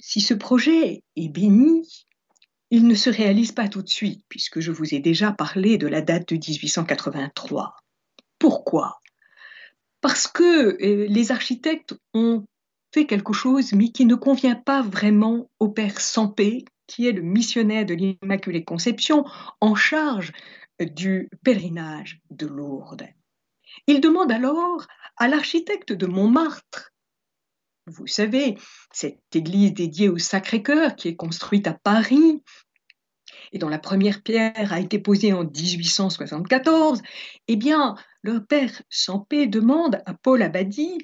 Si 0.00 0.20
ce 0.20 0.34
projet 0.34 1.02
est 1.16 1.28
béni, 1.28 2.06
il 2.70 2.86
ne 2.86 2.94
se 2.94 3.10
réalise 3.10 3.52
pas 3.52 3.68
tout 3.68 3.82
de 3.82 3.88
suite, 3.88 4.24
puisque 4.28 4.60
je 4.60 4.72
vous 4.72 4.94
ai 4.94 5.00
déjà 5.00 5.32
parlé 5.32 5.78
de 5.78 5.86
la 5.86 6.02
date 6.02 6.28
de 6.32 6.36
1883. 6.36 7.76
Pourquoi? 8.38 9.00
Parce 10.00 10.28
que 10.28 10.82
euh, 10.82 11.06
les 11.08 11.32
architectes 11.32 11.94
ont 12.14 12.44
fait 12.92 13.06
quelque 13.06 13.32
chose, 13.32 13.72
mais 13.72 13.90
qui 13.90 14.06
ne 14.06 14.14
convient 14.14 14.54
pas 14.54 14.82
vraiment 14.82 15.50
au 15.58 15.68
Père 15.68 16.00
Sampé, 16.00 16.64
qui 16.86 17.06
est 17.06 17.12
le 17.12 17.22
missionnaire 17.22 17.84
de 17.84 17.94
l'Immaculée 17.94 18.64
Conception 18.64 19.24
en 19.60 19.74
charge 19.74 20.32
du 20.80 21.28
pèlerinage 21.44 22.20
de 22.30 22.46
Lourdes. 22.46 23.08
Il 23.86 24.00
demande 24.00 24.32
alors 24.32 24.86
à 25.16 25.28
l'architecte 25.28 25.92
de 25.92 26.06
Montmartre, 26.06 26.92
vous 27.86 28.06
savez, 28.06 28.56
cette 28.92 29.34
église 29.34 29.72
dédiée 29.72 30.08
au 30.08 30.18
Sacré-Cœur 30.18 30.94
qui 30.94 31.08
est 31.08 31.16
construite 31.16 31.66
à 31.66 31.74
Paris 31.74 32.42
et 33.52 33.58
dont 33.58 33.68
la 33.68 33.78
première 33.78 34.22
pierre 34.22 34.72
a 34.72 34.80
été 34.80 34.98
posée 34.98 35.32
en 35.32 35.44
1874, 35.44 37.00
eh 37.46 37.56
bien, 37.56 37.96
le 38.22 38.44
père 38.44 38.82
Sampé 38.90 39.46
demande 39.46 40.02
à 40.06 40.14
Paul 40.14 40.42
Abadie 40.42 40.98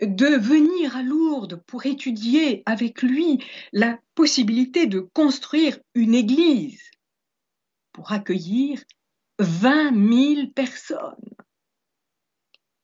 de 0.00 0.26
venir 0.26 0.96
à 0.96 1.02
Lourdes 1.02 1.62
pour 1.66 1.84
étudier 1.84 2.62
avec 2.64 3.02
lui 3.02 3.44
la 3.72 3.98
possibilité 4.14 4.86
de 4.86 5.00
construire 5.00 5.78
une 5.94 6.14
église 6.14 6.82
pour 7.92 8.12
accueillir 8.12 8.82
20 9.40 10.34
000 10.36 10.46
personnes. 10.54 11.16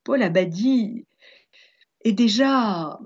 Paul 0.07 0.23
Abadie 0.23 1.05
est 2.05 2.13
déjà 2.13 2.97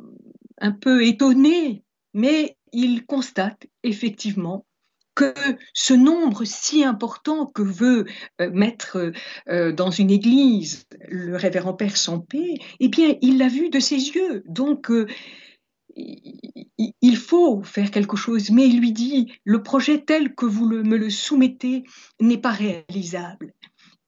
un 0.60 0.72
peu 0.72 1.04
étonné, 1.04 1.84
mais 2.14 2.58
il 2.74 3.08
constate 3.08 3.66
effectivement 3.82 4.68
que 5.16 5.34
ce 5.74 5.96
nombre 5.96 6.46
si 6.46 6.84
important 6.84 7.48
que 7.48 7.64
veut 7.64 8.06
euh, 8.40 8.52
mettre 8.52 9.14
euh, 9.50 9.72
dans 9.72 9.90
une 9.90 10.12
église 10.12 10.86
le 11.10 11.36
révérend 11.38 11.74
Père 11.74 11.98
Sampé, 11.98 12.60
eh 12.80 12.88
bien, 12.88 13.16
il 13.24 13.40
l'a 13.40 13.48
vu 13.48 13.72
de 13.72 13.80
ses 13.80 13.96
yeux. 13.96 14.44
Donc, 14.46 14.92
euh, 14.92 15.08
il 15.96 17.18
faut 17.18 17.64
faire 17.64 17.90
quelque 17.90 18.16
chose, 18.16 18.52
mais 18.52 18.68
il 18.68 18.80
lui 18.80 18.92
dit, 18.92 19.34
le 19.44 19.64
projet 19.64 20.04
tel 20.04 20.36
que 20.36 20.46
vous 20.46 20.68
me 20.68 20.98
le 20.98 21.10
soumettez 21.10 21.84
n'est 22.20 22.38
pas 22.38 22.52
réalisable. 22.52 23.56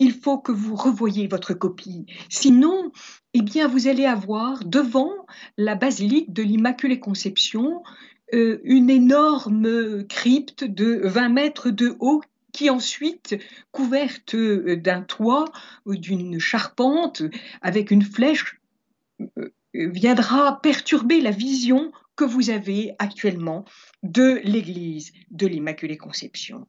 Il 0.03 0.11
faut 0.11 0.37
que 0.37 0.51
vous 0.51 0.75
revoyiez 0.75 1.27
votre 1.27 1.53
copie. 1.53 2.07
Sinon, 2.27 2.91
eh 3.33 3.41
bien, 3.41 3.69
vous 3.69 3.87
allez 3.87 4.03
avoir 4.03 4.65
devant 4.65 5.13
la 5.57 5.75
basilique 5.75 6.33
de 6.33 6.43
l'Immaculée 6.43 6.99
Conception 6.99 7.81
euh, 8.33 8.59
une 8.65 8.89
énorme 8.89 10.05
crypte 10.07 10.65
de 10.65 10.99
20 11.05 11.29
mètres 11.29 11.69
de 11.69 11.95
haut 12.01 12.21
qui 12.51 12.69
ensuite, 12.69 13.37
couverte 13.71 14.35
euh, 14.35 14.75
d'un 14.75 15.03
toit 15.03 15.45
ou 15.85 15.95
d'une 15.95 16.37
charpente 16.37 17.23
avec 17.61 17.89
une 17.89 18.03
flèche, 18.03 18.59
euh, 19.21 19.51
viendra 19.73 20.59
perturber 20.61 21.21
la 21.21 21.31
vision 21.31 21.93
que 22.17 22.25
vous 22.25 22.49
avez 22.49 22.91
actuellement 22.99 23.63
de 24.03 24.41
l'église 24.43 25.13
de 25.31 25.47
l'Immaculée 25.47 25.97
Conception. 25.97 26.67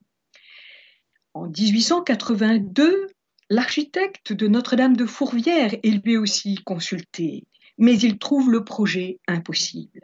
En 1.35 1.49
1882, 1.49 3.09
l'architecte 3.51 4.33
de 4.33 4.49
Notre-Dame 4.49 4.97
de 4.97 5.07
Fourvière 5.07 5.75
est 5.83 6.05
lui 6.05 6.17
aussi 6.17 6.57
consulté, 6.65 7.45
mais 7.79 7.99
il 7.99 8.19
trouve 8.19 8.51
le 8.51 8.65
projet 8.65 9.19
impossible 9.27 10.01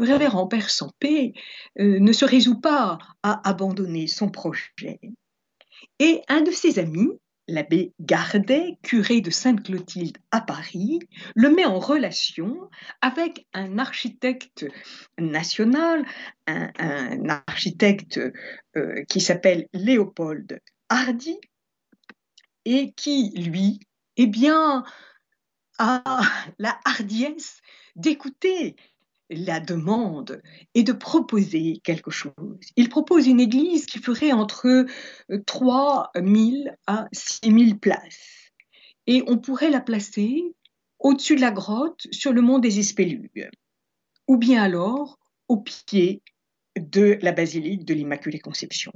le 0.00 0.06
révérend 0.06 0.46
Père 0.46 0.70
Sampé 0.70 1.34
euh, 1.78 2.00
ne 2.00 2.12
se 2.12 2.24
résout 2.24 2.58
pas 2.58 2.98
à 3.22 3.48
abandonner 3.48 4.06
son 4.06 4.30
projet. 4.30 4.98
Et 5.98 6.22
un 6.28 6.40
de 6.40 6.50
ses 6.50 6.78
amis, 6.78 7.10
l'abbé 7.46 7.92
Gardet, 8.00 8.78
curé 8.82 9.20
de 9.20 9.30
Sainte-Clotilde 9.30 10.16
à 10.30 10.40
Paris, 10.40 11.00
le 11.34 11.50
met 11.50 11.66
en 11.66 11.78
relation 11.78 12.70
avec 13.02 13.46
un 13.52 13.78
architecte 13.78 14.64
national, 15.18 16.06
un, 16.46 17.28
architecte 17.46 18.20
euh, 18.76 19.04
qui 19.08 19.20
s'appelle 19.20 19.68
Léopold 19.74 20.60
Hardy, 20.88 21.38
et 22.70 22.92
qui, 22.92 23.30
lui, 23.30 23.80
eh 24.16 24.28
bien, 24.28 24.84
a 25.78 26.22
la 26.58 26.78
hardiesse 26.84 27.60
d'écouter 27.96 28.76
la 29.28 29.58
demande 29.58 30.40
et 30.74 30.84
de 30.84 30.92
proposer 30.92 31.80
quelque 31.82 32.12
chose. 32.12 32.60
Il 32.76 32.88
propose 32.88 33.26
une 33.26 33.40
église 33.40 33.86
qui 33.86 33.98
ferait 33.98 34.32
entre 34.32 34.86
3 35.46 36.10
euh, 36.16 36.22
000 36.24 36.76
à 36.86 37.06
6 37.12 37.40
000 37.42 37.78
places. 37.78 38.52
Et 39.06 39.24
on 39.26 39.38
pourrait 39.38 39.70
la 39.70 39.80
placer 39.80 40.54
au-dessus 41.00 41.36
de 41.36 41.40
la 41.40 41.50
grotte 41.50 42.06
sur 42.12 42.32
le 42.32 42.40
mont 42.40 42.60
des 42.60 42.78
Espélugues, 42.78 43.50
ou 44.28 44.36
bien 44.36 44.62
alors 44.62 45.18
au 45.48 45.56
pied 45.56 46.22
de 46.78 47.18
la 47.22 47.32
basilique 47.32 47.84
de 47.84 47.94
l'Immaculée 47.94 48.38
Conception. 48.38 48.92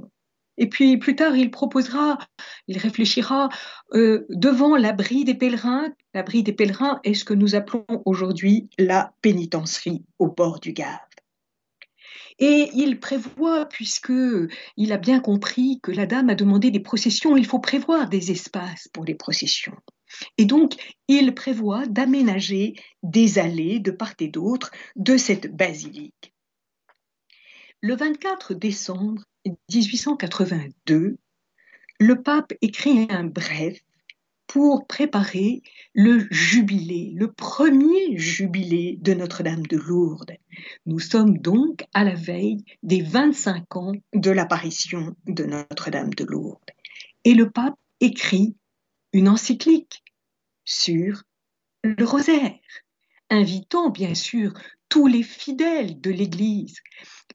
Et 0.57 0.69
puis 0.69 0.97
plus 0.97 1.15
tard, 1.15 1.35
il 1.35 1.51
proposera, 1.51 2.17
il 2.67 2.77
réfléchira 2.77 3.49
euh, 3.93 4.25
devant 4.29 4.77
l'abri 4.77 5.25
des 5.25 5.35
pèlerins. 5.35 5.89
L'abri 6.13 6.43
des 6.43 6.53
pèlerins 6.53 6.99
est 7.03 7.13
ce 7.13 7.25
que 7.25 7.33
nous 7.33 7.55
appelons 7.55 7.85
aujourd'hui 8.05 8.69
la 8.77 9.13
pénitencerie 9.21 10.05
au 10.19 10.27
bord 10.27 10.59
du 10.59 10.73
Gave. 10.73 10.99
Et 12.39 12.69
il 12.73 12.99
prévoit, 12.99 13.65
puisque 13.65 14.11
il 14.75 14.91
a 14.91 14.97
bien 14.97 15.21
compris 15.21 15.79
que 15.81 15.91
la 15.91 16.05
dame 16.05 16.29
a 16.29 16.35
demandé 16.35 16.69
des 16.69 16.81
processions, 16.81 17.37
il 17.37 17.45
faut 17.45 17.59
prévoir 17.59 18.09
des 18.09 18.31
espaces 18.31 18.89
pour 18.89 19.05
les 19.05 19.15
processions. 19.15 19.77
Et 20.37 20.45
donc, 20.45 20.73
il 21.07 21.33
prévoit 21.33 21.85
d'aménager 21.87 22.75
des 23.03 23.39
allées 23.39 23.79
de 23.79 23.91
part 23.91 24.13
et 24.19 24.27
d'autre 24.27 24.71
de 24.95 25.17
cette 25.17 25.55
basilique. 25.55 26.34
Le 27.87 27.95
24 27.95 28.55
décembre 28.55 29.21
1882, 29.45 31.17
le 31.99 32.21
pape 32.23 32.51
écrit 32.63 33.05
un 33.11 33.25
bref 33.25 33.79
pour 34.47 34.87
préparer 34.87 35.61
le 35.93 36.25
jubilé, 36.31 37.13
le 37.15 37.31
premier 37.31 38.17
jubilé 38.17 38.97
de 39.01 39.13
Notre-Dame 39.13 39.67
de 39.67 39.77
Lourdes. 39.77 40.35
Nous 40.87 40.97
sommes 40.97 41.37
donc 41.37 41.85
à 41.93 42.03
la 42.03 42.15
veille 42.15 42.65
des 42.81 43.03
25 43.03 43.75
ans 43.75 43.93
de 44.15 44.31
l'apparition 44.31 45.15
de 45.27 45.43
Notre-Dame 45.43 46.15
de 46.15 46.23
Lourdes. 46.23 46.71
Et 47.23 47.35
le 47.35 47.51
pape 47.51 47.77
écrit 47.99 48.55
une 49.13 49.29
encyclique 49.29 50.03
sur 50.63 51.21
le 51.83 52.03
rosaire, 52.03 52.57
invitant 53.29 53.91
bien 53.91 54.15
sûr 54.15 54.55
tous 54.89 55.07
les 55.07 55.23
fidèles 55.23 55.99
de 55.99 56.11
l'Église 56.11 56.77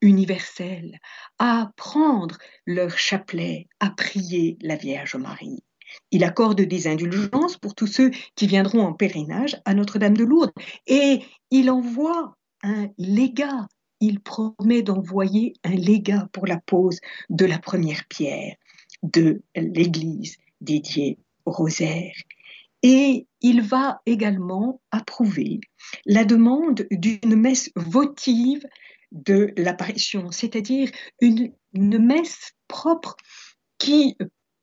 universelle 0.01 0.99
à 1.37 1.71
prendre 1.75 2.37
leur 2.65 2.97
chapelet, 2.97 3.67
à 3.79 3.89
prier 3.91 4.57
la 4.61 4.75
Vierge 4.75 5.15
Marie. 5.15 5.63
Il 6.11 6.23
accorde 6.23 6.61
des 6.61 6.87
indulgences 6.87 7.57
pour 7.57 7.75
tous 7.75 7.87
ceux 7.87 8.11
qui 8.35 8.47
viendront 8.47 8.81
en 8.81 8.93
pèlerinage 8.93 9.57
à 9.65 9.73
Notre-Dame 9.73 10.17
de 10.17 10.23
Lourdes 10.23 10.53
et 10.87 11.21
il 11.49 11.69
envoie 11.69 12.35
un 12.63 12.87
légat. 12.97 13.67
Il 13.99 14.19
promet 14.19 14.81
d'envoyer 14.81 15.53
un 15.63 15.75
légat 15.75 16.27
pour 16.31 16.47
la 16.47 16.57
pose 16.57 16.99
de 17.29 17.45
la 17.45 17.59
première 17.59 18.05
pierre 18.07 18.55
de 19.03 19.41
l'église 19.55 20.37
dédiée 20.59 21.19
au 21.45 21.51
rosaire. 21.51 22.13
Et 22.83 23.27
il 23.41 23.61
va 23.61 24.01
également 24.05 24.81
approuver 24.91 25.59
la 26.05 26.25
demande 26.25 26.87
d'une 26.91 27.35
messe 27.35 27.71
votive 27.75 28.65
de 29.11 29.53
l'apparition, 29.57 30.31
c'est-à-dire 30.31 30.89
une, 31.19 31.53
messe 31.73 32.53
propre 32.67 33.15
qui 33.77 34.17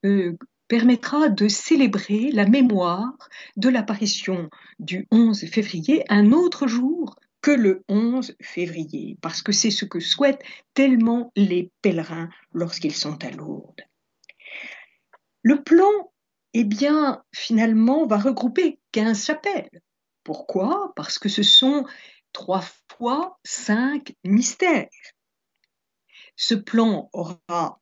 euh, 0.04 0.36
permettra 0.68 1.28
de 1.28 1.48
célébrer 1.48 2.30
la 2.32 2.46
mémoire 2.46 3.14
de 3.56 3.68
l'apparition 3.68 4.50
du 4.78 5.06
11 5.10 5.46
février, 5.46 6.04
un 6.08 6.32
autre 6.32 6.66
jour 6.66 7.16
que 7.40 7.50
le 7.50 7.84
11 7.88 8.36
février, 8.40 9.16
parce 9.20 9.42
que 9.42 9.52
c'est 9.52 9.70
ce 9.70 9.84
que 9.84 10.00
souhaitent 10.00 10.42
tellement 10.74 11.32
les 11.36 11.70
pèlerins 11.82 12.28
lorsqu'ils 12.52 12.94
sont 12.94 13.24
à 13.24 13.30
Lourdes. 13.30 13.82
Le 15.42 15.62
plan, 15.62 16.12
eh 16.54 16.64
bien, 16.64 17.22
finalement, 17.32 18.06
va 18.06 18.18
regrouper 18.18 18.80
15 18.92 19.24
chapelles. 19.24 19.70
Pourquoi? 20.24 20.92
Parce 20.96 21.18
que 21.18 21.28
ce 21.28 21.42
sont 21.42 21.84
trois 22.32 22.64
fois 22.96 23.38
cinq 23.44 24.14
mystères. 24.24 24.88
Ce 26.36 26.54
plan 26.54 27.10
aura 27.12 27.80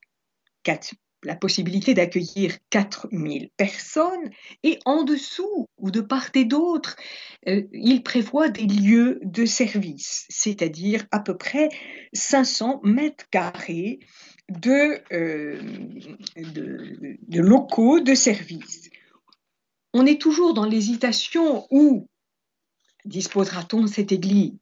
la 1.22 1.36
possibilité 1.36 1.94
d'accueillir 1.94 2.56
4000 2.70 3.50
personnes 3.56 4.30
et 4.62 4.78
en 4.84 5.02
dessous 5.02 5.68
ou 5.76 5.90
de 5.90 6.00
part 6.00 6.30
et 6.34 6.44
d'autre, 6.44 6.96
euh, 7.48 7.62
il 7.72 8.02
prévoit 8.02 8.48
des 8.48 8.66
lieux 8.66 9.20
de 9.22 9.44
service, 9.44 10.26
c'est-à-dire 10.28 11.06
à 11.10 11.20
peu 11.20 11.36
près 11.36 11.68
500 12.12 12.80
mètres 12.84 13.26
carrés 13.30 13.98
de, 14.48 15.02
euh, 15.12 15.60
de 16.36 17.40
locaux 17.40 18.00
de 18.00 18.14
service. 18.14 18.90
On 19.92 20.06
est 20.06 20.20
toujours 20.20 20.54
dans 20.54 20.66
l'hésitation 20.66 21.66
où 21.70 22.08
disposera-t-on 23.04 23.86
cette 23.86 24.12
église? 24.12 24.58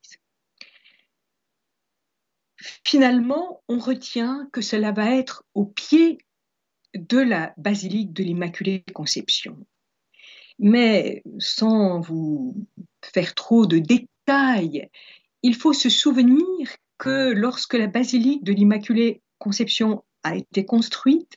Finalement, 2.84 3.62
on 3.68 3.78
retient 3.78 4.48
que 4.52 4.60
cela 4.60 4.92
va 4.92 5.14
être 5.14 5.44
au 5.54 5.66
pied 5.66 6.18
de 6.94 7.18
la 7.18 7.52
basilique 7.56 8.12
de 8.12 8.22
l'Immaculée 8.22 8.84
Conception. 8.94 9.66
Mais 10.58 11.22
sans 11.38 12.00
vous 12.00 12.54
faire 13.02 13.34
trop 13.34 13.66
de 13.66 13.78
détails, 13.78 14.88
il 15.42 15.54
faut 15.54 15.72
se 15.72 15.90
souvenir 15.90 16.76
que 16.98 17.32
lorsque 17.32 17.74
la 17.74 17.88
basilique 17.88 18.44
de 18.44 18.52
l'Immaculée 18.52 19.20
A 20.22 20.36
été 20.36 20.64
construite, 20.64 21.34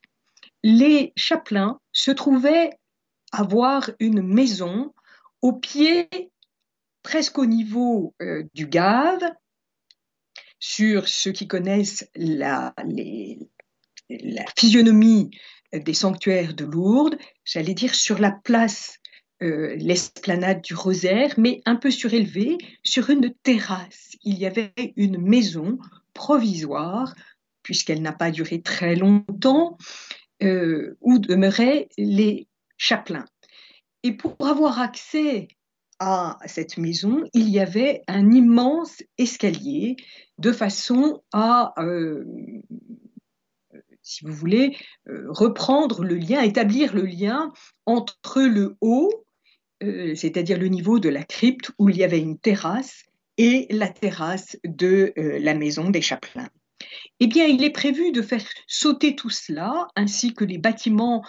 les 0.64 1.12
chapelains 1.16 1.80
se 1.92 2.12
trouvaient 2.12 2.72
avoir 3.32 3.92
une 4.00 4.22
maison 4.22 4.94
au 5.42 5.54
pied, 5.54 6.08
presque 7.04 7.38
au 7.38 7.46
niveau 7.46 8.16
euh, 8.22 8.44
du 8.54 8.68
Gave, 8.68 9.24
sur 10.60 11.08
ceux 11.08 11.32
qui 11.32 11.48
connaissent 11.48 12.10
la, 12.16 12.74
la 14.10 14.46
physionomie 14.58 15.30
des 15.74 15.94
sanctuaires 15.94 16.54
de 16.54 16.66
Lourdes, 16.66 17.18
j'allais 17.44 17.74
dire 17.74 17.94
sur 17.94 18.20
la 18.20 18.32
place, 18.32 19.00
euh, 19.44 19.76
l'esplanade 19.76 20.62
du 20.62 20.74
Rosaire, 20.74 21.34
mais 21.38 21.62
un 21.66 21.76
peu 21.76 21.92
surélevée, 21.92 22.58
sur 22.84 23.10
une 23.10 23.34
terrasse. 23.44 24.16
Il 24.24 24.38
y 24.38 24.46
avait 24.46 24.74
une 24.96 25.20
maison 25.22 25.78
provisoire, 26.14 27.14
puisqu'elle 27.68 28.02
n'a 28.02 28.14
pas 28.14 28.32
duré 28.32 28.62
très 28.62 28.96
longtemps, 28.96 29.78
euh, 30.42 30.96
où 31.02 31.20
demeuraient 31.20 31.90
les 31.98 32.48
chapelains. 32.78 33.26
Et 34.04 34.14
pour 34.14 34.38
avoir 34.40 34.80
accès 34.80 35.50
à 36.00 36.38
cette 36.46 36.78
maison, 36.78 37.26
il 37.34 37.50
y 37.50 37.60
avait 37.60 38.04
un 38.08 38.32
immense 38.32 39.04
escalier 39.18 39.98
de 40.38 40.54
façon 40.54 41.22
à, 41.34 41.74
euh, 41.80 42.24
si 44.02 44.24
vous 44.24 44.32
voulez, 44.32 44.78
euh, 45.10 45.26
reprendre 45.28 46.06
le 46.06 46.16
lien, 46.16 46.40
établir 46.40 46.96
le 46.96 47.06
lien 47.06 47.52
entre 47.86 48.44
le 48.44 48.78
haut, 48.80 49.26
c'est-à-dire 49.82 50.58
le 50.58 50.70
niveau 50.70 51.00
de 51.00 51.10
la 51.10 51.26
crypte 51.26 51.72
où 51.78 51.90
il 51.90 51.98
y 51.98 52.06
avait 52.06 52.22
une 52.22 52.40
terrasse, 52.40 53.04
et 53.36 53.68
la 53.70 53.90
terrasse 53.90 54.58
de 54.64 55.14
la 55.16 55.54
maison 55.54 55.90
des 55.90 56.02
chapelains. 56.02 56.50
Eh 57.20 57.28
bien, 57.28 57.46
il 57.46 57.64
est 57.64 57.72
prévu 57.72 58.12
de 58.12 58.22
faire 58.22 58.44
sauter 58.68 59.16
tout 59.16 59.30
cela, 59.30 59.88
ainsi 59.96 60.34
que 60.34 60.46
les 60.46 60.58
bâtiments 60.58 61.24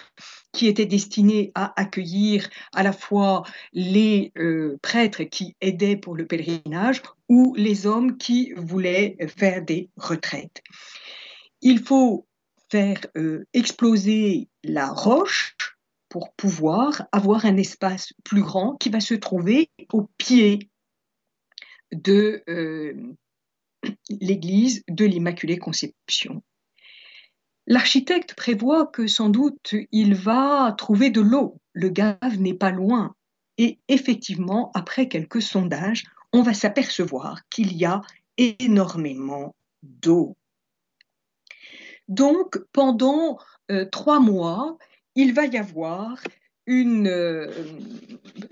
qui 0.53 0.67
étaient 0.67 0.87
destinés 0.87 1.53
à 1.55 1.79
accueillir 1.81 2.49
à 2.75 2.83
la 2.83 2.93
fois 2.93 3.43
les 3.73 4.33
euh, 4.39 4.79
prêtres 4.83 5.25
qui 5.25 5.57
aidaient 5.61 5.97
pour 5.97 6.17
le 6.17 6.27
pèlerinage 6.27 7.03
ou 7.29 7.55
les 7.57 7.87
hommes 7.87 8.17
qui 8.17 8.53
voulaient 8.57 9.17
faire 9.37 9.65
des 9.65 9.91
retraites. 9.97 10.63
Il 11.61 11.81
faut 11.81 12.27
faire 12.71 13.01
euh, 13.17 13.47
exploser 13.53 14.49
la 14.63 14.89
roche 14.89 15.57
pour 16.09 16.33
pouvoir 16.35 17.07
avoir 17.13 17.45
un 17.45 17.57
espace 17.57 18.13
plus 18.25 18.43
grand 18.43 18.77
qui 18.77 18.89
va 18.89 19.01
se 19.01 19.15
trouver 19.15 19.71
au 19.93 20.09
pied 20.17 20.71
de, 21.93 22.43
euh, 22.49 22.95
l'église 24.09 24.83
de 24.89 25.05
l'Immaculée 25.05 25.59
Conception. 25.59 26.43
L'architecte 27.67 28.35
prévoit 28.35 28.87
que 28.87 29.07
sans 29.07 29.29
doute 29.29 29.75
il 29.93 30.15
va 30.15 30.75
trouver 30.77 31.11
de 31.11 31.21
l'eau. 31.21 31.61
Le 31.73 31.91
Gave 31.91 32.39
n'est 32.39 32.55
pas 32.55 32.71
loin. 32.71 33.15
Et 33.59 33.79
effectivement, 33.89 34.71
après 34.75 35.09
quelques 35.09 35.43
sondages, 35.43 36.05
on 36.33 36.43
va 36.43 36.55
s'apercevoir 36.55 37.41
qu'il 37.51 37.77
y 37.77 37.85
a 37.85 38.01
énormément 38.37 39.55
d'eau. 39.83 40.37
Donc, 42.07 42.59
pendant 42.73 43.39
euh, 43.71 43.85
trois 43.85 44.21
mois, 44.21 44.79
il 45.15 45.35
va 45.35 45.45
y 45.45 45.59
avoir 45.59 46.19
euh, 46.69 47.65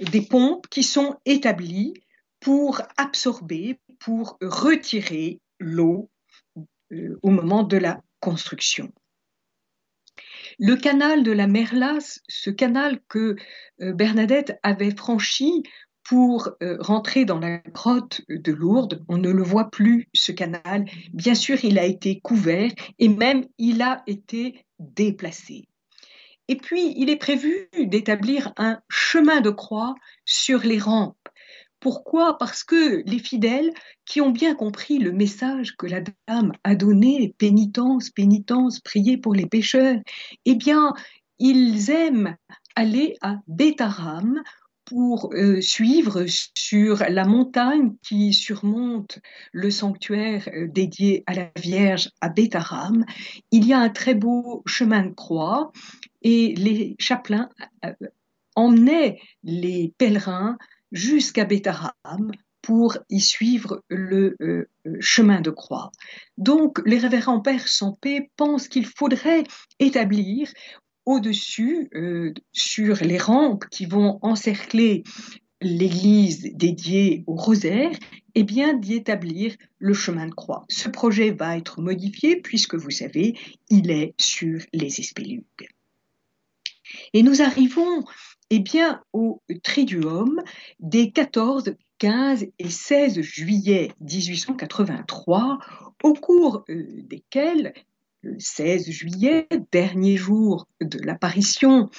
des 0.01 0.23
pompes 0.23 0.67
qui 0.69 0.83
sont 0.83 1.17
établies 1.25 1.95
pour 2.41 2.83
absorber, 2.97 3.79
pour 3.99 4.39
retirer 4.41 5.41
l'eau 5.59 6.11
euh, 6.93 7.19
au 7.23 7.31
moment 7.31 7.63
de 7.63 7.77
la 7.77 8.01
construction. 8.21 8.93
Le 10.59 10.77
canal 10.77 11.23
de 11.23 11.33
la 11.33 11.47
Merlas, 11.47 12.21
ce 12.29 12.51
canal 12.51 13.01
que 13.09 13.37
euh, 13.83 13.93
Bernadette 13.93 14.59
avait 14.63 14.95
franchi 14.95 15.63
pour 16.03 16.51
euh, 16.63 16.77
rentrer 16.81 17.25
dans 17.25 17.41
la 17.41 17.59
grotte 17.59 18.23
de 18.29 18.53
Lourdes, 18.53 19.05
on 19.09 19.19
ne 19.19 19.31
le 19.31 19.43
voit 19.43 19.71
plus, 19.71 20.09
ce 20.15 20.33
canal. 20.33 20.85
Bien 21.13 21.35
sûr, 21.35 21.63
il 21.65 21.79
a 21.79 21.85
été 21.85 22.21
couvert 22.21 22.71
et 22.99 23.09
même 23.09 23.45
il 23.59 23.83
a 23.83 24.03
été 24.07 24.65
déplacé. 24.79 25.69
Et 26.49 26.57
puis, 26.57 26.95
il 26.97 27.11
est 27.11 27.17
prévu 27.17 27.69
d'établir 27.77 28.53
un 28.57 28.79
chemin 28.89 29.41
de 29.41 29.51
croix 29.51 29.97
sur 30.25 30.61
les 30.61 30.79
rampes 30.79 31.29
pourquoi? 31.87 32.37
Parce 32.37 32.65
que 32.65 33.05
les 33.09 33.21
fidèles 33.21 33.73
qui 34.05 34.21
ont 34.21 34.33
bien 34.33 34.57
compris 34.57 34.99
le 34.99 35.13
message 35.13 35.77
que 35.77 35.87
la 35.87 36.01
dame 36.27 36.51
a 36.65 36.75
donné, 36.75 37.33
pénitence, 37.39 38.11
pénitence, 38.11 38.81
prier 38.81 39.17
pour 39.17 39.35
les 39.37 39.47
pécheurs, 39.47 40.01
eh 40.47 40.57
bien, 40.57 40.95
ils 41.39 41.89
aiment 41.93 42.35
aller 42.75 43.15
à 43.21 43.37
Bétaram 43.47 44.43
pour 44.85 45.33
euh, 45.33 45.61
suivre 45.61 46.25
sur 46.57 47.05
la 47.09 47.25
montagne 47.25 47.95
qui 48.03 48.33
surmonte 48.33 49.21
le 49.53 49.71
sanctuaire 49.71 50.49
euh, 50.57 50.67
dédié 50.67 51.23
à 51.29 51.35
la 51.35 51.53
Vierge 51.55 52.11
à 52.21 52.31
Bétaram. 52.31 53.05
Il 53.53 53.65
y 53.65 53.73
a 53.73 53.79
un 53.79 53.91
très 53.91 54.17
beau 54.17 54.65
chemin 54.67 55.07
de 55.07 55.15
croix 55.15 55.71
et 56.23 56.53
les 56.57 56.97
chapelains 56.99 57.49
euh, 57.85 57.93
emmenaient 58.57 59.21
les 59.45 59.95
pèlerins 59.99 60.59
jusqu'à 60.93 61.45
Bétaram 61.45 62.31
pour 62.63 62.99
y 63.11 63.21
suivre 63.21 63.83
le 63.89 64.37
euh, 64.41 64.69
euh, 64.87 64.97
chemin 64.99 65.41
de 65.41 65.51
croix. 65.51 65.93
Donc, 66.37 66.83
les 66.85 66.99
révérends 66.99 67.41
pères 67.41 67.69
sans 67.69 67.97
pensent 68.37 68.67
qu'il 68.67 68.87
faudrait 68.87 69.45
établir 69.79 70.49
au-dessus, 71.05 71.89
euh, 71.95 72.35
sur 72.53 72.97
les 72.97 73.19
rampes 73.19 73.67
qui 73.71 73.87
vont 73.87 74.19
encercler 74.23 75.05
l'église 75.63 76.51
dédiée 76.55 77.23
au 77.27 77.37
rosaire, 77.37 77.93
eh 78.35 78.43
bien 78.43 78.75
d'y 78.75 78.95
établir 78.95 79.55
le 79.79 79.95
chemin 79.95 80.27
de 80.27 80.35
croix. 80.35 80.65
Ce 80.69 80.89
projet 80.89 81.31
va 81.31 81.57
être 81.57 81.81
modifié 81.81 82.41
puisque 82.41 82.75
vous 82.75 82.91
savez, 82.91 83.39
il 83.71 83.91
est 83.91 84.15
sur 84.21 84.61
les 84.73 85.01
espélugues. 85.01 85.69
Et 87.13 87.23
nous 87.23 87.41
arrivons 87.41 88.05
eh 88.51 88.61
bien, 88.61 89.03
au 89.13 89.43
Triduum 89.63 90.43
des 90.79 91.11
14, 91.11 91.75
15 91.99 92.47
et 92.59 92.71
16 92.71 93.21
juillet 93.21 93.93
1883, 94.01 95.59
au 96.05 96.13
cours 96.15 96.65
euh, 96.69 96.85
desquels, 97.03 97.75
le 98.23 98.37
16 98.39 98.91
juillet, 98.91 99.49
dernier 99.73 100.17
jour 100.17 100.67
de 100.81 100.99
l'apparition, 101.01 101.91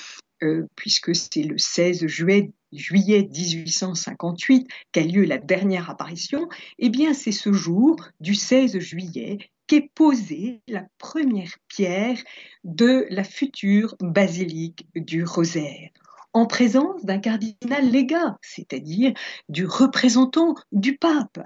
euh, 0.43 0.67
puisque 0.75 1.15
c'est 1.15 1.43
le 1.43 1.57
16 1.57 2.07
juillet, 2.07 2.51
juillet 2.71 3.27
1858 3.29 4.67
qu'a 4.91 5.03
lieu 5.03 5.25
la 5.25 5.37
dernière 5.37 5.89
apparition, 5.89 6.47
eh 6.79 6.89
bien 6.89 7.13
c'est 7.13 7.31
ce 7.31 7.51
jour 7.51 7.97
du 8.19 8.35
16 8.35 8.79
juillet 8.79 9.39
qu'est 9.67 9.89
posée 9.95 10.61
la 10.67 10.85
première 10.97 11.57
pierre 11.67 12.17
de 12.63 13.05
la 13.09 13.23
future 13.23 13.95
basilique 13.99 14.87
du 14.95 15.25
Rosaire 15.25 15.89
en 16.33 16.45
présence 16.45 17.03
d'un 17.03 17.19
cardinal 17.19 17.89
légat, 17.89 18.37
c'est-à-dire 18.41 19.13
du 19.49 19.65
représentant 19.65 20.55
du 20.71 20.97
pape. 20.97 21.39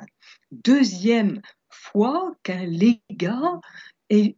Deuxième 0.52 1.42
fois 1.70 2.34
qu'un 2.44 2.66
légat 2.66 3.60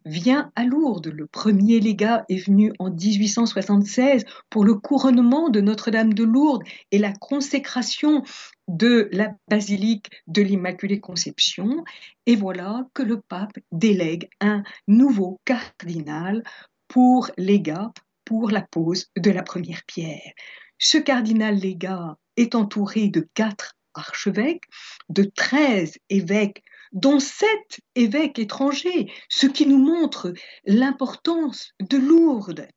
vient 0.05 0.51
à 0.55 0.65
Lourdes. 0.65 1.07
Le 1.07 1.25
premier 1.25 1.79
légat 1.79 2.25
est 2.29 2.45
venu 2.45 2.73
en 2.79 2.91
1876 2.91 4.23
pour 4.49 4.65
le 4.65 4.75
couronnement 4.75 5.49
de 5.49 5.61
Notre-Dame 5.61 6.13
de 6.13 6.23
Lourdes 6.23 6.63
et 6.91 6.99
la 6.99 7.13
consécration 7.13 8.23
de 8.67 9.09
la 9.11 9.33
basilique 9.49 10.09
de 10.27 10.41
l'Immaculée 10.41 10.99
Conception. 10.99 11.83
Et 12.25 12.35
voilà 12.35 12.87
que 12.93 13.03
le 13.03 13.19
pape 13.19 13.57
délègue 13.71 14.29
un 14.41 14.63
nouveau 14.87 15.39
cardinal 15.45 16.43
pour 16.87 17.31
légat 17.37 17.91
pour 18.33 18.49
la 18.49 18.63
pose 18.63 19.11
de 19.15 19.29
la 19.29 19.43
première 19.43 19.83
pierre. 19.83 20.33
Ce 20.79 20.97
cardinal 20.97 21.55
légat 21.55 22.17
est 22.35 22.55
entouré 22.55 23.09
de 23.09 23.29
quatre 23.35 23.75
archevêques, 23.93 24.63
de 25.09 25.21
treize 25.21 25.99
évêques, 26.09 26.63
dont 26.93 27.19
sept 27.19 27.79
évêques 27.93 28.39
étrangers, 28.39 29.13
ce 29.29 29.45
qui 29.45 29.67
nous 29.67 29.77
montre 29.77 30.33
l'importance 30.65 31.73
de 31.79 31.97
Lourdes, 31.97 32.67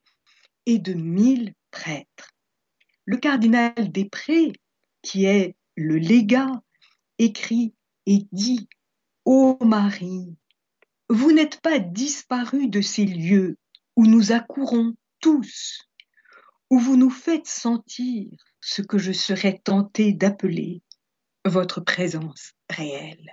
et 0.66 0.78
de 0.78 0.92
mille 0.92 1.54
prêtres. 1.70 2.34
Le 3.06 3.16
cardinal 3.16 3.72
Després, 3.78 4.52
qui 5.00 5.24
est 5.24 5.56
le 5.74 5.96
légat 5.96 6.52
écrit 7.16 7.72
et 8.04 8.26
dit 8.30 8.68
Ô 9.24 9.56
Marie, 9.64 10.36
vous 11.08 11.32
n'êtes 11.32 11.62
pas 11.62 11.78
disparu 11.78 12.68
de 12.68 12.82
ces 12.82 13.06
lieux 13.06 13.56
où 13.96 14.06
nous 14.06 14.32
accourons 14.32 14.94
tous, 15.26 15.80
où 16.70 16.78
vous 16.78 16.96
nous 16.96 17.10
faites 17.10 17.48
sentir 17.48 18.28
ce 18.60 18.80
que 18.80 18.96
je 18.96 19.10
serais 19.10 19.60
tenté 19.64 20.12
d'appeler 20.12 20.82
votre 21.44 21.80
présence 21.80 22.52
réelle. 22.70 23.32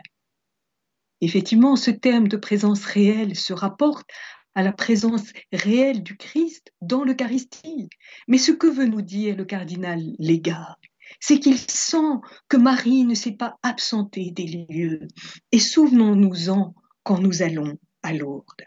Effectivement, 1.22 1.76
ce 1.76 1.92
thème 1.92 2.28
de 2.28 2.36
présence 2.36 2.84
réelle 2.86 3.36
se 3.36 3.54
rapporte 3.54 4.10
à 4.56 4.64
la 4.64 4.74
présence 4.74 5.34
réelle 5.52 6.02
du 6.02 6.18
Christ 6.18 6.74
dans 6.82 7.04
l'Eucharistie. 7.04 7.90
Mais 8.28 8.40
ce 8.40 8.52
que 8.52 8.66
veut 8.66 8.88
nous 8.88 9.04
dire 9.04 9.36
le 9.36 9.46
cardinal 9.46 10.02
Légat, 10.18 10.80
c'est 11.20 11.40
qu'il 11.40 11.60
sent 11.60 12.18
que 12.50 12.58
Marie 12.58 13.04
ne 13.04 13.14
s'est 13.14 13.38
pas 13.38 13.60
absentée 13.62 14.32
des 14.32 14.66
lieux. 14.68 15.08
Et 15.52 15.60
souvenons-nous-en 15.60 16.74
quand 17.04 17.20
nous 17.20 17.44
allons 17.44 17.78
à 18.02 18.14
Lourdes. 18.14 18.66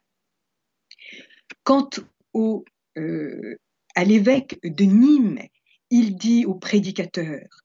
Quant 1.64 1.90
au, 2.32 2.64
euh, 2.96 3.56
à 3.94 4.04
l'évêque 4.04 4.58
de 4.62 4.84
Nîmes, 4.84 5.40
il 5.90 6.16
dit 6.16 6.44
aux 6.44 6.54
prédicateurs, 6.54 7.64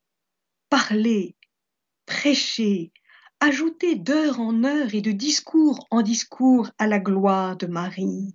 parlez, 0.68 1.36
prêchez, 2.06 2.92
ajouter 3.40 3.96
d'heure 3.96 4.40
en 4.40 4.64
heure 4.64 4.94
et 4.94 5.00
de 5.00 5.12
discours 5.12 5.86
en 5.90 6.02
discours 6.02 6.70
à 6.78 6.86
la 6.86 6.98
gloire 6.98 7.56
de 7.56 7.66
Marie. 7.66 8.34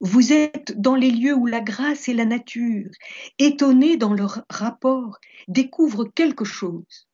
Vous 0.00 0.32
êtes 0.32 0.80
dans 0.80 0.96
les 0.96 1.10
lieux 1.10 1.34
où 1.34 1.46
la 1.46 1.60
grâce 1.60 2.08
et 2.08 2.14
la 2.14 2.24
nature, 2.24 2.90
étonnés 3.38 3.96
dans 3.96 4.12
leur 4.12 4.44
rapport, 4.48 5.18
découvrent 5.48 6.04
quelque 6.04 6.44
chose 6.44 7.08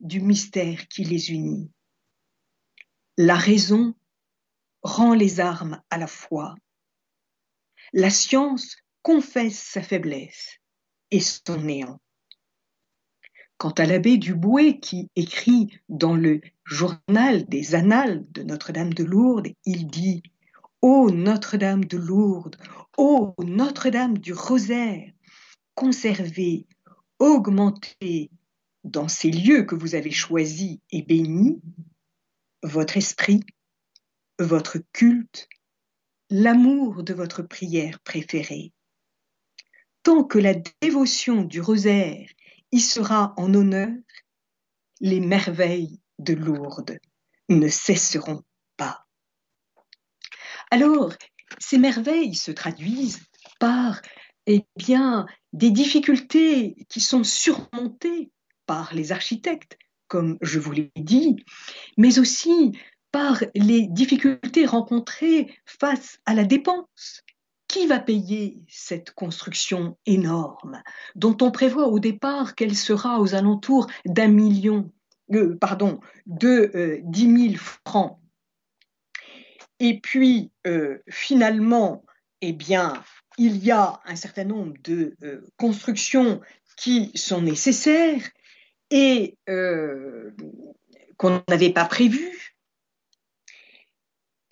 du 0.00 0.20
mystère 0.20 0.88
qui 0.88 1.04
les 1.04 1.30
unit. 1.30 1.70
La 3.16 3.36
raison 3.36 3.94
rend 4.82 5.14
les 5.14 5.40
armes 5.40 5.82
à 5.90 5.98
la 5.98 6.06
foi. 6.06 6.54
La 7.92 8.10
science 8.10 8.76
confesse 9.02 9.58
sa 9.58 9.82
faiblesse 9.82 10.58
et 11.10 11.20
son 11.20 11.56
néant. 11.56 12.00
Quant 13.58 13.70
à 13.70 13.84
l'abbé 13.84 14.16
Duboué 14.16 14.78
qui 14.78 15.10
écrit 15.16 15.80
dans 15.88 16.14
le 16.14 16.40
journal 16.64 17.44
des 17.46 17.74
Annales 17.74 18.24
de 18.30 18.42
Notre-Dame 18.42 18.94
de 18.94 19.04
Lourdes, 19.04 19.48
il 19.64 19.88
dit 19.88 20.22
Ô 20.82 21.10
Notre-Dame 21.10 21.84
de 21.84 21.98
Lourdes, 21.98 22.56
ô 22.96 23.34
Notre-Dame 23.38 24.18
du 24.18 24.32
Rosaire, 24.32 25.12
conservez, 25.74 26.66
augmentez 27.18 28.30
dans 28.84 29.08
ces 29.08 29.30
lieux 29.30 29.64
que 29.64 29.74
vous 29.74 29.94
avez 29.94 30.10
choisis 30.10 30.78
et 30.90 31.02
bénis 31.02 31.60
votre 32.62 32.96
esprit, 32.96 33.44
votre 34.38 34.78
culte, 34.92 35.48
l'amour 36.30 37.02
de 37.02 37.12
votre 37.12 37.42
prière 37.42 37.98
préférée. 38.00 38.72
Tant 40.02 40.24
que 40.24 40.38
la 40.38 40.54
dévotion 40.80 41.42
du 41.42 41.60
rosaire 41.60 42.28
y 42.72 42.80
sera 42.80 43.34
en 43.36 43.52
honneur, 43.52 43.90
les 45.00 45.20
merveilles 45.20 46.00
de 46.18 46.34
Lourdes 46.34 46.98
ne 47.48 47.68
cesseront 47.68 48.42
pas. 48.76 49.06
Alors, 50.70 51.12
ces 51.58 51.78
merveilles 51.78 52.36
se 52.36 52.52
traduisent 52.52 53.26
par 53.58 54.00
eh 54.46 54.64
bien, 54.76 55.26
des 55.52 55.70
difficultés 55.70 56.86
qui 56.88 57.00
sont 57.00 57.24
surmontées 57.24 58.30
par 58.66 58.94
les 58.94 59.12
architectes, 59.12 59.76
comme 60.08 60.38
je 60.40 60.58
vous 60.58 60.72
l'ai 60.72 60.90
dit, 60.96 61.36
mais 61.96 62.18
aussi 62.18 62.72
par 63.12 63.42
les 63.54 63.86
difficultés 63.86 64.66
rencontrées 64.66 65.54
face 65.64 66.20
à 66.26 66.34
la 66.34 66.44
dépense, 66.44 67.22
qui 67.70 67.86
va 67.86 68.00
payer 68.00 68.58
cette 68.68 69.12
construction 69.12 69.96
énorme 70.04 70.82
dont 71.14 71.36
on 71.40 71.52
prévoit 71.52 71.86
au 71.86 72.00
départ 72.00 72.56
qu'elle 72.56 72.74
sera 72.74 73.20
aux 73.20 73.36
alentours 73.36 73.86
d'un 74.04 74.26
million, 74.26 74.90
euh, 75.32 75.56
pardon, 75.56 76.00
de 76.26 76.72
euh, 76.74 76.98
dix 77.04 77.28
10 77.28 77.50
000 77.50 77.54
francs 77.86 78.18
Et 79.78 80.00
puis 80.00 80.50
euh, 80.66 80.98
finalement, 81.08 82.04
eh 82.40 82.52
bien, 82.52 82.94
il 83.38 83.64
y 83.64 83.70
a 83.70 84.00
un 84.04 84.16
certain 84.16 84.44
nombre 84.44 84.74
de 84.82 85.14
constructions 85.56 86.40
qui 86.76 87.12
sont 87.14 87.40
nécessaires 87.40 88.28
et 88.90 89.36
qu'on 91.16 91.42
n'avait 91.48 91.72
pas 91.72 91.84
prévues. 91.84 92.49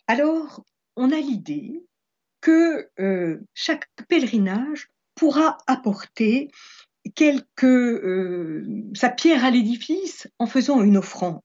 Alors, 0.08 0.64
on 0.96 1.12
a 1.12 1.20
l'idée 1.20 1.84
que 2.40 2.88
euh, 2.98 3.40
chaque 3.52 3.86
pèlerinage 4.08 4.88
pourra 5.14 5.58
apporter 5.66 6.50
quelque, 7.14 7.66
euh, 7.66 8.90
sa 8.94 9.10
pierre 9.10 9.44
à 9.44 9.50
l'édifice 9.50 10.26
en 10.38 10.46
faisant 10.46 10.82
une 10.82 10.96
offrande. 10.96 11.42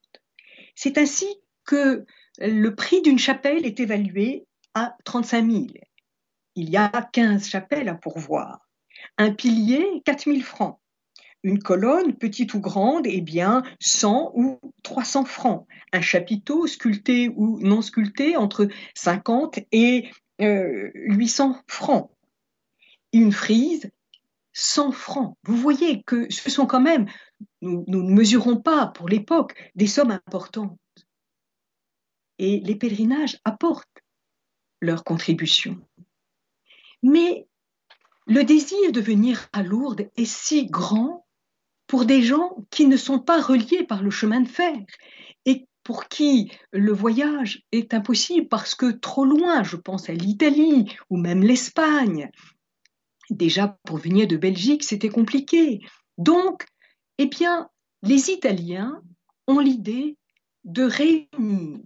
C'est 0.76 0.98
ainsi 0.98 1.28
que 1.66 2.06
le 2.40 2.70
prix 2.74 3.02
d'une 3.02 3.20
chapelle 3.20 3.66
est 3.66 3.82
évalué 3.82 4.46
à 4.74 4.96
35 5.04 5.52
000. 5.52 5.66
Il 6.56 6.70
y 6.70 6.78
a 6.78 6.90
15 7.12 7.48
chapelles 7.48 7.90
à 7.90 7.96
pourvoir. 7.96 8.70
Un 9.18 9.34
pilier, 9.34 10.02
4 10.06 10.24
000 10.24 10.40
francs. 10.40 10.80
Une 11.44 11.60
colonne, 11.60 12.16
petite 12.16 12.54
ou 12.54 12.62
grande, 12.62 13.06
eh 13.06 13.22
bien 13.22 13.64
100 13.82 14.32
ou 14.36 14.60
300 14.84 15.26
francs. 15.26 15.68
Un 15.92 16.02
chapiteau, 16.02 16.68
sculpté 16.68 17.30
ou 17.36 17.60
non 17.60 17.82
sculpté, 17.82 18.38
entre 18.38 18.68
50 18.96 19.60
et 19.72 20.10
800 20.40 21.52
euh, 21.52 21.54
francs. 21.68 22.12
Une 23.12 23.32
frise, 23.34 23.92
100 24.54 24.92
francs. 24.92 25.38
Vous 25.44 25.58
voyez 25.58 26.04
que 26.04 26.32
ce 26.32 26.50
sont 26.50 26.66
quand 26.66 26.82
même, 26.82 27.08
nous, 27.62 27.84
nous 27.88 28.04
ne 28.04 28.14
mesurons 28.14 28.58
pas 28.58 28.88
pour 28.88 29.10
l'époque 29.10 29.54
des 29.76 29.88
sommes 29.88 30.12
importantes. 30.12 30.80
Et 32.40 32.62
les 32.62 32.76
pèlerinages 32.76 33.40
apportent 33.44 34.04
leur 34.82 35.04
contribution. 35.04 35.80
Mais 37.02 37.48
le 38.26 38.44
désir 38.44 38.92
de 38.92 39.02
venir 39.02 39.50
à 39.52 39.64
Lourdes 39.64 40.10
est 40.16 40.26
si 40.26 40.66
grand 40.66 41.23
pour 41.88 42.06
des 42.06 42.22
gens 42.22 42.58
qui 42.70 42.88
ne 42.88 42.98
sont 42.98 43.20
pas 43.20 43.42
reliés 43.42 43.84
par 43.84 44.04
le 44.04 44.10
chemin 44.10 44.42
de 44.42 44.48
fer 44.48 44.78
et 45.46 45.68
pour 45.84 46.08
qui 46.08 46.52
le 46.72 46.94
voyage 46.94 47.64
est 47.72 47.94
impossible 47.94 48.48
parce 48.48 48.74
que 48.76 48.92
trop 48.92 49.26
loin, 49.26 49.64
je 49.64 49.76
pense 49.76 50.10
à 50.10 50.14
l'Italie 50.14 50.86
ou 51.10 51.18
même 51.18 51.44
l'Espagne. 51.44 52.30
Déjà, 53.30 53.78
pour 53.86 53.98
venir 53.98 54.28
de 54.28 54.38
Belgique, 54.38 54.84
c'était 54.84 55.10
compliqué. 55.10 55.82
Donc, 56.18 56.66
eh 57.18 57.26
bien, 57.26 57.70
les 58.02 58.30
Italiens 58.30 59.02
ont 59.48 59.60
l'idée 59.60 60.18
de 60.64 60.84
réunir 60.84 61.84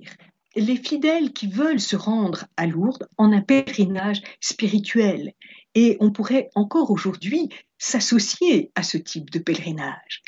les 0.57 0.75
fidèles 0.75 1.33
qui 1.33 1.47
veulent 1.47 1.79
se 1.79 1.95
rendre 1.95 2.45
à 2.57 2.65
Lourdes 2.65 3.07
en 3.17 3.31
un 3.31 3.41
pèlerinage 3.41 4.21
spirituel. 4.41 5.33
Et 5.75 5.97
on 5.99 6.11
pourrait 6.11 6.49
encore 6.55 6.89
aujourd'hui 6.89 7.49
s'associer 7.77 8.71
à 8.75 8.83
ce 8.83 8.97
type 8.97 9.29
de 9.29 9.39
pèlerinage. 9.39 10.21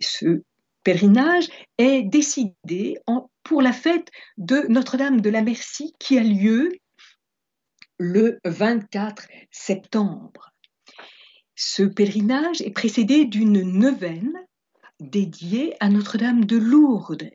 Ce 0.00 0.42
pèlerinage 0.84 1.48
est 1.78 2.02
décidé 2.02 2.98
pour 3.42 3.62
la 3.62 3.72
fête 3.72 4.10
de 4.36 4.64
Notre-Dame 4.68 5.20
de 5.20 5.30
la 5.30 5.42
Merci 5.42 5.94
qui 5.98 6.18
a 6.18 6.22
lieu 6.22 6.78
le 7.98 8.38
24 8.44 9.26
septembre. 9.50 10.52
Ce 11.56 11.82
pèlerinage 11.82 12.62
est 12.62 12.70
précédé 12.70 13.24
d'une 13.24 13.62
neuvaine 13.62 14.32
dédiée 15.00 15.74
à 15.80 15.88
Notre-Dame 15.88 16.44
de 16.44 16.56
Lourdes. 16.56 17.30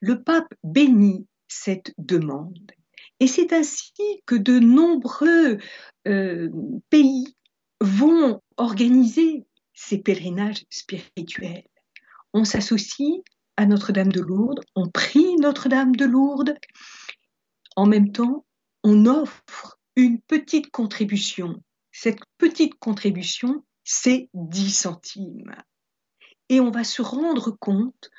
Le 0.00 0.22
pape 0.22 0.52
bénit 0.64 1.26
cette 1.48 1.94
demande. 1.98 2.72
Et 3.20 3.26
c'est 3.26 3.52
ainsi 3.52 3.94
que 4.26 4.34
de 4.34 4.58
nombreux 4.58 5.58
euh, 6.06 6.50
pays 6.90 7.36
vont 7.80 8.42
organiser 8.56 9.46
ces 9.74 9.98
pèlerinages 9.98 10.64
spirituels 10.70 11.64
on 12.36 12.44
s'associe 12.44 13.22
à 13.56 13.64
Notre-Dame 13.64 14.12
de 14.12 14.20
Lourdes, 14.20 14.60
on 14.74 14.90
prie 14.90 15.36
Notre-Dame 15.36 15.96
de 15.96 16.04
Lourdes. 16.04 16.54
En 17.76 17.86
même 17.86 18.12
temps, 18.12 18.44
on 18.84 19.06
offre 19.06 19.78
une 19.96 20.20
petite 20.20 20.70
contribution. 20.70 21.62
Cette 21.92 22.20
petite 22.36 22.74
contribution, 22.78 23.64
c'est 23.84 24.28
10 24.34 24.70
centimes. 24.70 25.56
Et 26.50 26.60
on 26.60 26.70
va 26.70 26.84
se 26.84 27.00
rendre 27.00 27.56
compte 27.58 28.10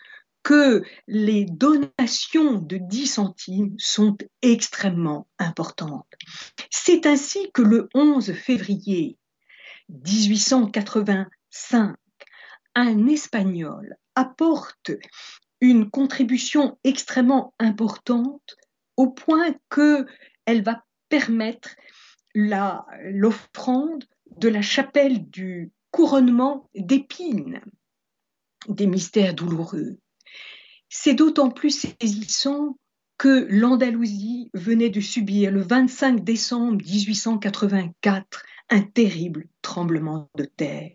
que 0.41 0.83
les 1.07 1.45
donations 1.45 2.53
de 2.59 2.77
10 2.77 3.05
centimes 3.05 3.75
sont 3.77 4.17
extrêmement 4.41 5.27
importantes. 5.37 6.11
C'est 6.71 7.05
ainsi 7.05 7.51
que 7.51 7.61
le 7.61 7.87
11 7.93 8.33
février 8.33 9.19
1885, 9.89 11.95
un 12.75 13.07
Espagnol 13.07 13.95
apporte 14.15 14.91
une 15.61 15.89
contribution 15.89 16.77
extrêmement 16.83 17.53
importante 17.59 18.55
au 18.95 19.09
point 19.09 19.55
qu'elle 19.69 20.63
va 20.63 20.83
permettre 21.09 21.75
l'offrande 22.35 24.05
de 24.37 24.49
la 24.49 24.61
chapelle 24.61 25.29
du 25.29 25.71
couronnement 25.91 26.69
d'épines 26.75 27.61
des 28.67 28.85
mystères 28.85 29.33
douloureux. 29.33 29.97
C'est 30.89 31.13
d'autant 31.13 31.49
plus 31.49 31.87
saisissant 32.01 32.77
que 33.17 33.47
l'Andalousie 33.49 34.51
venait 34.53 34.89
de 34.89 35.01
subir 35.01 35.51
le 35.51 35.61
25 35.61 36.23
décembre 36.23 36.83
1884 36.83 38.43
un 38.69 38.81
terrible 38.81 39.47
tremblement 39.61 40.29
de 40.35 40.45
terre. 40.45 40.91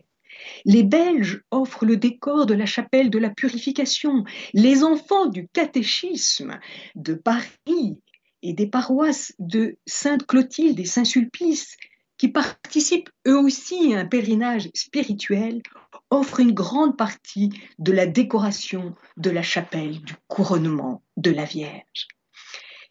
Les 0.65 0.83
Belges 0.83 1.41
offrent 1.51 1.85
le 1.85 1.97
décor 1.97 2.45
de 2.45 2.53
la 2.53 2.65
chapelle 2.65 3.09
de 3.09 3.19
la 3.19 3.29
purification. 3.29 4.23
Les 4.53 4.83
enfants 4.83 5.27
du 5.27 5.47
catéchisme 5.47 6.59
de 6.95 7.13
Paris 7.13 7.99
et 8.41 8.53
des 8.53 8.67
paroisses 8.67 9.33
de 9.39 9.77
Sainte-Clotilde 9.85 10.79
et 10.79 10.85
Saint-Sulpice, 10.85 11.77
qui 12.17 12.27
participent 12.27 13.09
eux 13.27 13.37
aussi 13.37 13.93
à 13.93 13.99
un 13.99 14.05
pèlerinage 14.05 14.69
spirituel, 14.73 15.61
offrent 16.09 16.39
une 16.39 16.51
grande 16.51 16.97
partie 16.97 17.49
de 17.79 17.91
la 17.91 18.05
décoration 18.05 18.93
de 19.17 19.29
la 19.29 19.41
chapelle 19.41 20.01
du 20.01 20.13
couronnement 20.27 21.03
de 21.17 21.31
la 21.31 21.45
Vierge. 21.45 22.07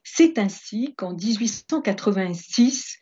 C'est 0.02 0.38
ainsi 0.38 0.94
qu'en 0.96 1.14
1886, 1.14 2.98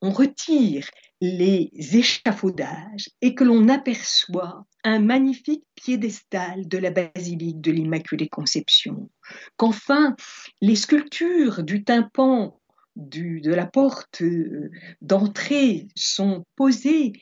on 0.00 0.10
retire 0.10 0.88
les 1.22 1.70
échafaudages 1.92 3.08
et 3.20 3.36
que 3.36 3.44
l'on 3.44 3.68
aperçoit 3.68 4.66
un 4.82 4.98
magnifique 4.98 5.64
piédestal 5.76 6.66
de 6.66 6.78
la 6.78 6.90
basilique 6.90 7.60
de 7.60 7.70
l'Immaculée 7.70 8.28
Conception, 8.28 9.08
qu'enfin 9.56 10.16
les 10.60 10.74
sculptures 10.74 11.62
du 11.62 11.84
tympan 11.84 12.58
de 12.96 13.54
la 13.54 13.66
porte 13.66 14.20
euh, 14.22 14.72
d'entrée 15.00 15.86
sont 15.94 16.44
posées 16.56 17.12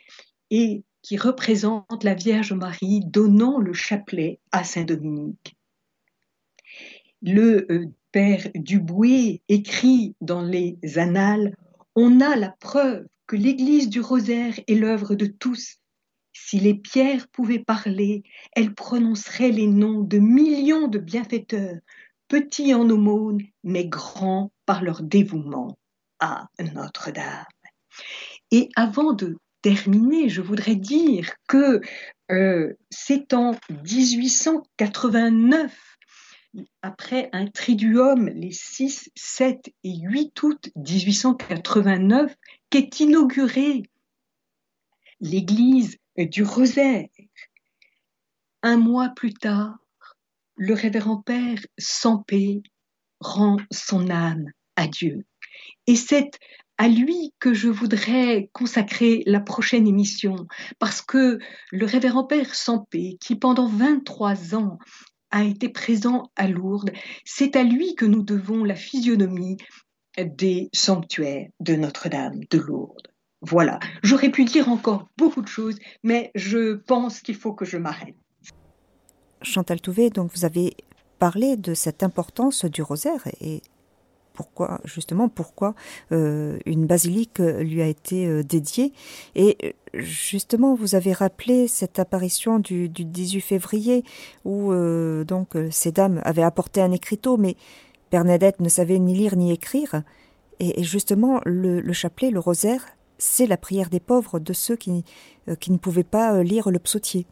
et 0.48 0.82
qui 1.02 1.18
représentent 1.18 2.02
la 2.02 2.14
Vierge 2.14 2.54
Marie 2.54 3.02
donnant 3.04 3.58
le 3.58 3.74
chapelet 3.74 4.40
à 4.50 4.64
Saint 4.64 4.84
Dominique. 4.84 5.58
Le 7.20 7.70
euh, 7.70 7.86
père 8.12 8.48
Duboué 8.54 9.42
écrit 9.50 10.14
dans 10.22 10.42
les 10.42 10.78
Annales 10.96 11.54
On 11.94 12.22
a 12.22 12.34
la 12.36 12.48
preuve 12.60 13.06
que 13.30 13.36
l'Église 13.36 13.88
du 13.88 14.00
rosaire 14.00 14.58
est 14.66 14.74
l'œuvre 14.74 15.14
de 15.14 15.26
tous. 15.26 15.76
Si 16.32 16.58
les 16.58 16.74
pierres 16.74 17.28
pouvaient 17.28 17.62
parler, 17.62 18.24
elles 18.56 18.74
prononceraient 18.74 19.52
les 19.52 19.68
noms 19.68 20.00
de 20.00 20.18
millions 20.18 20.88
de 20.88 20.98
bienfaiteurs, 20.98 21.78
petits 22.26 22.74
en 22.74 22.90
aumône, 22.90 23.40
mais 23.62 23.86
grands 23.86 24.50
par 24.66 24.82
leur 24.82 25.04
dévouement 25.04 25.78
à 26.18 26.48
Notre-Dame. 26.74 27.46
Et 28.50 28.68
avant 28.74 29.12
de 29.12 29.36
terminer, 29.62 30.28
je 30.28 30.42
voudrais 30.42 30.74
dire 30.74 31.30
que 31.46 31.80
euh, 32.32 32.74
c'est 32.90 33.32
en 33.32 33.54
1889 33.84 35.89
après 36.82 37.28
un 37.32 37.46
triduum 37.46 38.28
les 38.28 38.52
6, 38.52 39.10
7 39.14 39.72
et 39.84 39.98
8 40.00 40.42
août 40.42 40.70
1889 40.76 42.34
qu'est 42.70 43.00
inaugurée 43.00 43.82
l'église 45.20 45.98
du 46.16 46.42
Rosaire. 46.42 47.08
Un 48.62 48.76
mois 48.76 49.10
plus 49.10 49.32
tard, 49.32 49.78
le 50.56 50.74
révérend 50.74 51.22
père 51.22 51.58
paix 52.26 52.62
rend 53.20 53.56
son 53.70 54.10
âme 54.10 54.46
à 54.76 54.86
Dieu. 54.86 55.24
Et 55.86 55.96
c'est 55.96 56.38
à 56.78 56.88
lui 56.88 57.34
que 57.38 57.52
je 57.52 57.68
voudrais 57.68 58.48
consacrer 58.54 59.22
la 59.26 59.40
prochaine 59.40 59.86
émission, 59.86 60.46
parce 60.78 61.02
que 61.02 61.38
le 61.72 61.84
révérend 61.84 62.24
Père 62.24 62.54
Sampé, 62.54 63.18
qui 63.20 63.36
pendant 63.36 63.68
23 63.68 64.54
ans 64.54 64.78
a 65.30 65.44
été 65.44 65.68
présent 65.68 66.30
à 66.36 66.48
Lourdes. 66.48 66.92
C'est 67.24 67.56
à 67.56 67.62
lui 67.62 67.94
que 67.94 68.04
nous 68.04 68.22
devons 68.22 68.64
la 68.64 68.74
physionomie 68.74 69.56
des 70.18 70.68
sanctuaires 70.72 71.48
de 71.60 71.74
Notre-Dame 71.74 72.40
de 72.50 72.58
Lourdes. 72.58 73.08
Voilà, 73.42 73.78
j'aurais 74.02 74.30
pu 74.30 74.44
dire 74.44 74.68
encore 74.68 75.08
beaucoup 75.16 75.40
de 75.40 75.48
choses, 75.48 75.78
mais 76.02 76.30
je 76.34 76.74
pense 76.74 77.20
qu'il 77.20 77.36
faut 77.36 77.54
que 77.54 77.64
je 77.64 77.78
m'arrête. 77.78 78.16
Chantal 79.42 79.80
Touvet, 79.80 80.10
donc 80.10 80.30
vous 80.34 80.44
avez 80.44 80.76
parlé 81.18 81.56
de 81.56 81.72
cette 81.72 82.02
importance 82.02 82.66
du 82.66 82.82
rosaire 82.82 83.22
et 83.40 83.62
pourquoi 84.32 84.80
justement 84.84 85.28
pourquoi 85.28 85.74
euh, 86.12 86.58
une 86.66 86.86
basilique 86.86 87.38
lui 87.38 87.82
a 87.82 87.86
été 87.86 88.26
euh, 88.26 88.42
dédiée 88.42 88.92
et 89.34 89.56
euh, 89.62 89.70
justement 89.94 90.74
vous 90.74 90.94
avez 90.94 91.12
rappelé 91.12 91.68
cette 91.68 91.98
apparition 91.98 92.58
du, 92.58 92.88
18 92.88 93.40
février 93.40 94.04
où 94.44 94.72
donc 95.24 95.56
ces 95.70 95.92
dames 95.92 96.20
avaient 96.24 96.42
apporté 96.42 96.80
un 96.80 96.92
écriteau 96.92 97.36
mais 97.36 97.56
Bernadette 98.10 98.60
ne 98.60 98.68
savait 98.68 98.98
ni 98.98 99.14
lire 99.14 99.36
ni 99.36 99.52
écrire 99.52 100.02
et, 100.60 100.82
justement 100.82 101.40
le, 101.44 101.92
chapelet 101.92 102.30
le 102.30 102.40
rosaire 102.40 102.84
c'est 103.18 103.46
la 103.46 103.56
prière 103.56 103.90
des 103.90 104.00
pauvres 104.00 104.38
de 104.38 104.52
ceux 104.52 104.76
qui, 104.76 105.04
qui 105.58 105.72
ne 105.72 105.76
pouvaient 105.76 106.04
pas 106.04 106.42
lire 106.42 106.70
le 106.70 106.78
psautier. 106.78 107.26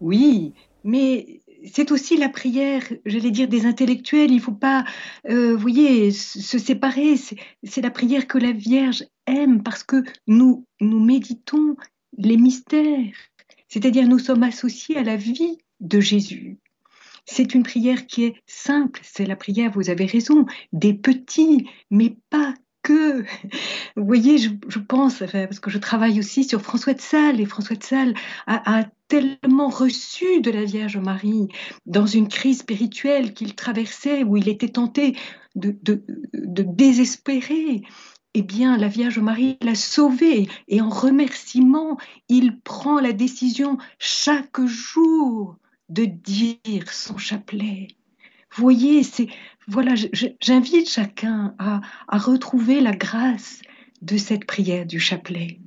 Oui, 0.00 0.54
mais 0.84 1.42
c'est 1.64 1.92
aussi 1.92 2.16
la 2.16 2.28
prière, 2.28 2.82
j'allais 3.04 3.30
dire, 3.30 3.48
des 3.48 3.66
intellectuels. 3.66 4.30
Il 4.30 4.36
ne 4.36 4.40
faut 4.40 4.52
pas, 4.52 4.84
euh, 5.28 5.54
vous 5.54 5.60
voyez, 5.60 6.10
se 6.12 6.58
séparer. 6.58 7.16
C'est 7.62 7.80
la 7.80 7.90
prière 7.90 8.26
que 8.26 8.38
la 8.38 8.52
Vierge 8.52 9.04
aime 9.26 9.62
parce 9.62 9.84
que 9.84 10.02
nous, 10.26 10.66
nous 10.80 11.00
méditons 11.00 11.76
les 12.16 12.36
mystères. 12.36 13.14
C'est-à-dire, 13.68 14.08
nous 14.08 14.18
sommes 14.18 14.42
associés 14.42 14.96
à 14.96 15.02
la 15.02 15.16
vie 15.16 15.58
de 15.80 16.00
Jésus. 16.00 16.58
C'est 17.24 17.54
une 17.54 17.62
prière 17.62 18.06
qui 18.06 18.24
est 18.24 18.34
simple, 18.46 19.00
c'est 19.04 19.26
la 19.26 19.36
prière, 19.36 19.70
vous 19.70 19.90
avez 19.90 20.06
raison, 20.06 20.46
des 20.72 20.94
petits, 20.94 21.68
mais 21.90 22.16
pas 22.28 22.54
que, 22.82 23.22
vous 23.96 24.04
voyez, 24.04 24.38
je, 24.38 24.78
pense, 24.78 25.22
parce 25.32 25.60
que 25.60 25.70
je 25.70 25.78
travaille 25.78 26.18
aussi 26.18 26.44
sur 26.44 26.60
François 26.62 26.94
de 26.94 27.00
Sales, 27.00 27.40
et 27.40 27.46
François 27.46 27.76
de 27.76 27.82
Sales 27.82 28.14
a, 28.46 28.84
tellement 29.08 29.70
reçu 29.70 30.40
de 30.40 30.52
la 30.52 30.64
Vierge 30.64 30.96
Marie 30.96 31.48
dans 31.84 32.06
une 32.06 32.28
crise 32.28 32.60
spirituelle 32.60 33.34
qu'il 33.34 33.56
traversait, 33.56 34.22
où 34.22 34.36
il 34.36 34.48
était 34.48 34.68
tenté 34.68 35.16
de, 35.56 35.76
de, 35.82 36.04
de 36.32 36.62
désespérer. 36.62 37.82
Eh 38.34 38.42
bien, 38.42 38.76
la 38.76 38.86
Vierge 38.86 39.18
Marie 39.18 39.58
l'a 39.62 39.74
sauvé 39.74 40.48
et 40.68 40.80
en 40.80 40.88
remerciement, 40.88 41.98
il 42.28 42.60
prend 42.60 43.00
la 43.00 43.12
décision 43.12 43.78
chaque 43.98 44.64
jour 44.64 45.56
de 45.88 46.04
dire 46.04 46.92
son 46.92 47.18
chapelet. 47.18 47.88
Voyez, 48.56 49.02
c'est 49.02 49.28
voilà, 49.68 49.94
j'invite 50.40 50.90
chacun 50.90 51.54
à, 51.58 51.80
retrouver 52.18 52.80
la 52.80 52.92
grâce 52.92 53.62
de 54.02 54.16
cette 54.16 54.44
prière 54.44 54.84
du 54.84 54.98
chapelet. 54.98 55.60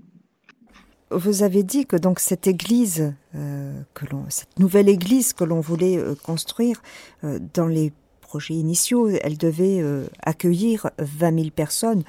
Vous 1.10 1.43
avez 1.43 1.63
dit 1.63 1.86
que 1.86 1.96
donc 1.96 2.19
cette 2.19 2.48
église, 2.48 3.13
euh, 3.36 3.82
que 3.93 4.06
l'on, 4.08 4.26
cette 4.30 4.60
nouvelle 4.60 4.89
église 4.89 5.32
que 5.32 5.43
l'on 5.43 5.62
voulait 5.62 5.98
euh, 5.98 6.15
construire, 6.15 6.82
euh, 7.24 7.39
dans 7.54 7.67
les 7.67 7.93
projets 8.22 8.56
initiaux, 8.56 9.08
elle 9.08 9.38
devait 9.38 9.84
accueillir 10.24 10.89
20 10.98 11.36
000 11.38 11.50
personnes. 11.52 12.04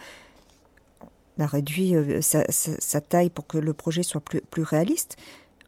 On 1.39 1.43
a 1.43 1.47
réduit 1.47 1.95
sa, 2.23 3.01
taille 3.03 3.29
pour 3.29 3.47
que 3.47 3.59
le 3.59 3.75
projet 3.75 4.03
soit 4.03 4.23
plus, 4.23 4.41
plus 4.41 4.63
réaliste. 4.63 5.17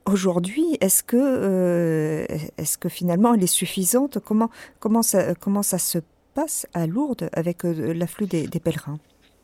Aujourd'hui, 0.07 0.77
est-ce 0.81 1.03
que, 1.03 2.27
est-ce 2.59 2.79
que 2.79 2.89
finalement 2.89 3.35
elle 3.35 3.43
est 3.43 3.49
suffisante? 3.49 4.19
Comment, 4.21 5.03
ça, 5.03 5.79
se 5.79 5.99
passe 6.35 6.67
à 6.75 6.87
Lourdes 6.87 7.29
avec 7.33 7.65
euh, 7.65 7.93
l'afflux 7.93 8.27
des, 8.27 8.49
pèlerins? 8.61 9.01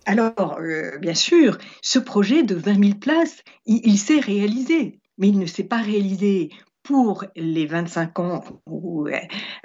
Alors, 0.07 0.59
euh, 0.61 0.98
bien 0.98 1.14
sûr, 1.14 1.59
ce 1.81 1.98
projet 1.98 2.44
de 2.44 2.55
20 2.55 2.85
000 2.85 2.98
places, 3.01 3.42
il, 3.66 3.99
s'est 3.99 4.20
réalisé, 4.20 5.01
mais 5.18 5.28
il 5.28 5.39
ne 5.41 5.47
s'est 5.47 5.64
pas 5.64 5.80
réalisé 5.80 6.51
pour 6.84 7.24
les 7.34 7.66
25 7.66 8.18
ans 8.20 8.45
où 8.66 9.09
euh, 9.09 9.18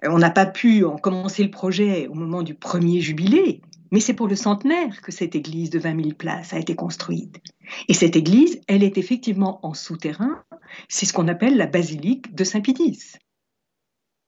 on 0.03 0.17
n'a 0.17 0.32
pas 0.32 0.47
pu 0.47 0.84
en 0.84 0.97
commencer 0.97 1.43
le 1.43 1.51
projet 1.51 2.07
au 2.07 2.15
moment 2.15 2.41
du 2.41 2.55
premier 2.55 3.01
jubilé, 3.01 3.61
mais 3.91 3.99
c'est 3.99 4.13
pour 4.13 4.27
le 4.27 4.35
centenaire 4.35 5.01
que 5.01 5.11
cette 5.11 5.35
église 5.35 5.69
de 5.69 5.79
20 5.79 6.01
000 6.01 6.15
places 6.15 6.53
a 6.53 6.59
été 6.59 6.75
construite. 6.75 7.39
Et 7.88 7.93
cette 7.93 8.15
église, 8.15 8.61
elle 8.67 8.83
est 8.83 8.97
effectivement 8.97 9.59
en 9.65 9.73
souterrain, 9.73 10.43
c'est 10.88 11.05
ce 11.05 11.13
qu'on 11.13 11.27
appelle 11.27 11.57
la 11.57 11.67
basilique 11.67 12.33
de 12.35 12.43
Saint-Pédis. 12.43 13.17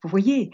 Vous 0.04 0.10
voyez? 0.10 0.52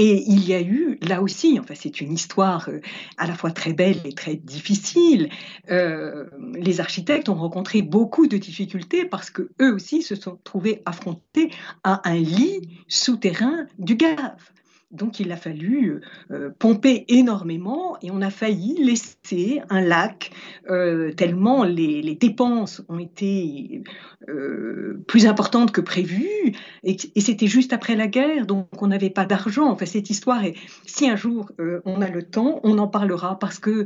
Et 0.00 0.22
il 0.28 0.48
y 0.48 0.54
a 0.54 0.60
eu, 0.60 0.96
là 1.02 1.20
aussi, 1.20 1.58
enfin 1.58 1.74
c'est 1.74 2.00
une 2.00 2.12
histoire 2.12 2.68
euh, 2.68 2.80
à 3.16 3.26
la 3.26 3.34
fois 3.34 3.50
très 3.50 3.72
belle 3.72 4.00
et 4.04 4.12
très 4.12 4.36
difficile. 4.36 5.28
Euh, 5.70 6.26
les 6.54 6.80
architectes 6.80 7.28
ont 7.28 7.34
rencontré 7.34 7.82
beaucoup 7.82 8.28
de 8.28 8.36
difficultés 8.36 9.04
parce 9.04 9.28
que 9.28 9.50
eux 9.60 9.74
aussi 9.74 10.02
se 10.02 10.14
sont 10.14 10.38
trouvés 10.44 10.82
affrontés 10.86 11.50
à 11.82 12.08
un 12.08 12.14
lit 12.14 12.60
souterrain 12.86 13.66
du 13.78 13.96
Gave. 13.96 14.52
Donc 14.90 15.20
il 15.20 15.30
a 15.32 15.36
fallu 15.36 16.00
euh, 16.30 16.48
pomper 16.58 17.04
énormément 17.08 17.98
et 18.00 18.10
on 18.10 18.22
a 18.22 18.30
failli 18.30 18.74
laisser 18.82 19.60
un 19.68 19.82
lac 19.82 20.30
euh, 20.70 21.12
tellement 21.12 21.62
les, 21.62 22.14
dépenses 22.14 22.82
ont 22.88 22.98
été 22.98 23.82
euh, 24.30 25.04
plus 25.06 25.26
importantes 25.26 25.72
que 25.72 25.82
prévues 25.82 26.54
et, 26.84 26.96
c'était 27.20 27.48
juste 27.48 27.74
après 27.74 27.96
la 27.96 28.06
guerre 28.06 28.46
donc 28.46 28.66
on 28.80 28.86
n'avait 28.86 29.10
pas 29.10 29.26
d'argent. 29.26 29.70
Enfin 29.70 29.84
cette 29.84 30.08
histoire 30.08 30.42
est 30.42 30.54
si 30.86 31.06
un 31.06 31.16
jour 31.16 31.52
on 31.84 32.00
a 32.00 32.08
le 32.08 32.22
temps 32.22 32.60
on 32.62 32.78
en 32.78 32.88
parlera 32.88 33.38
parce 33.38 33.58
que 33.58 33.84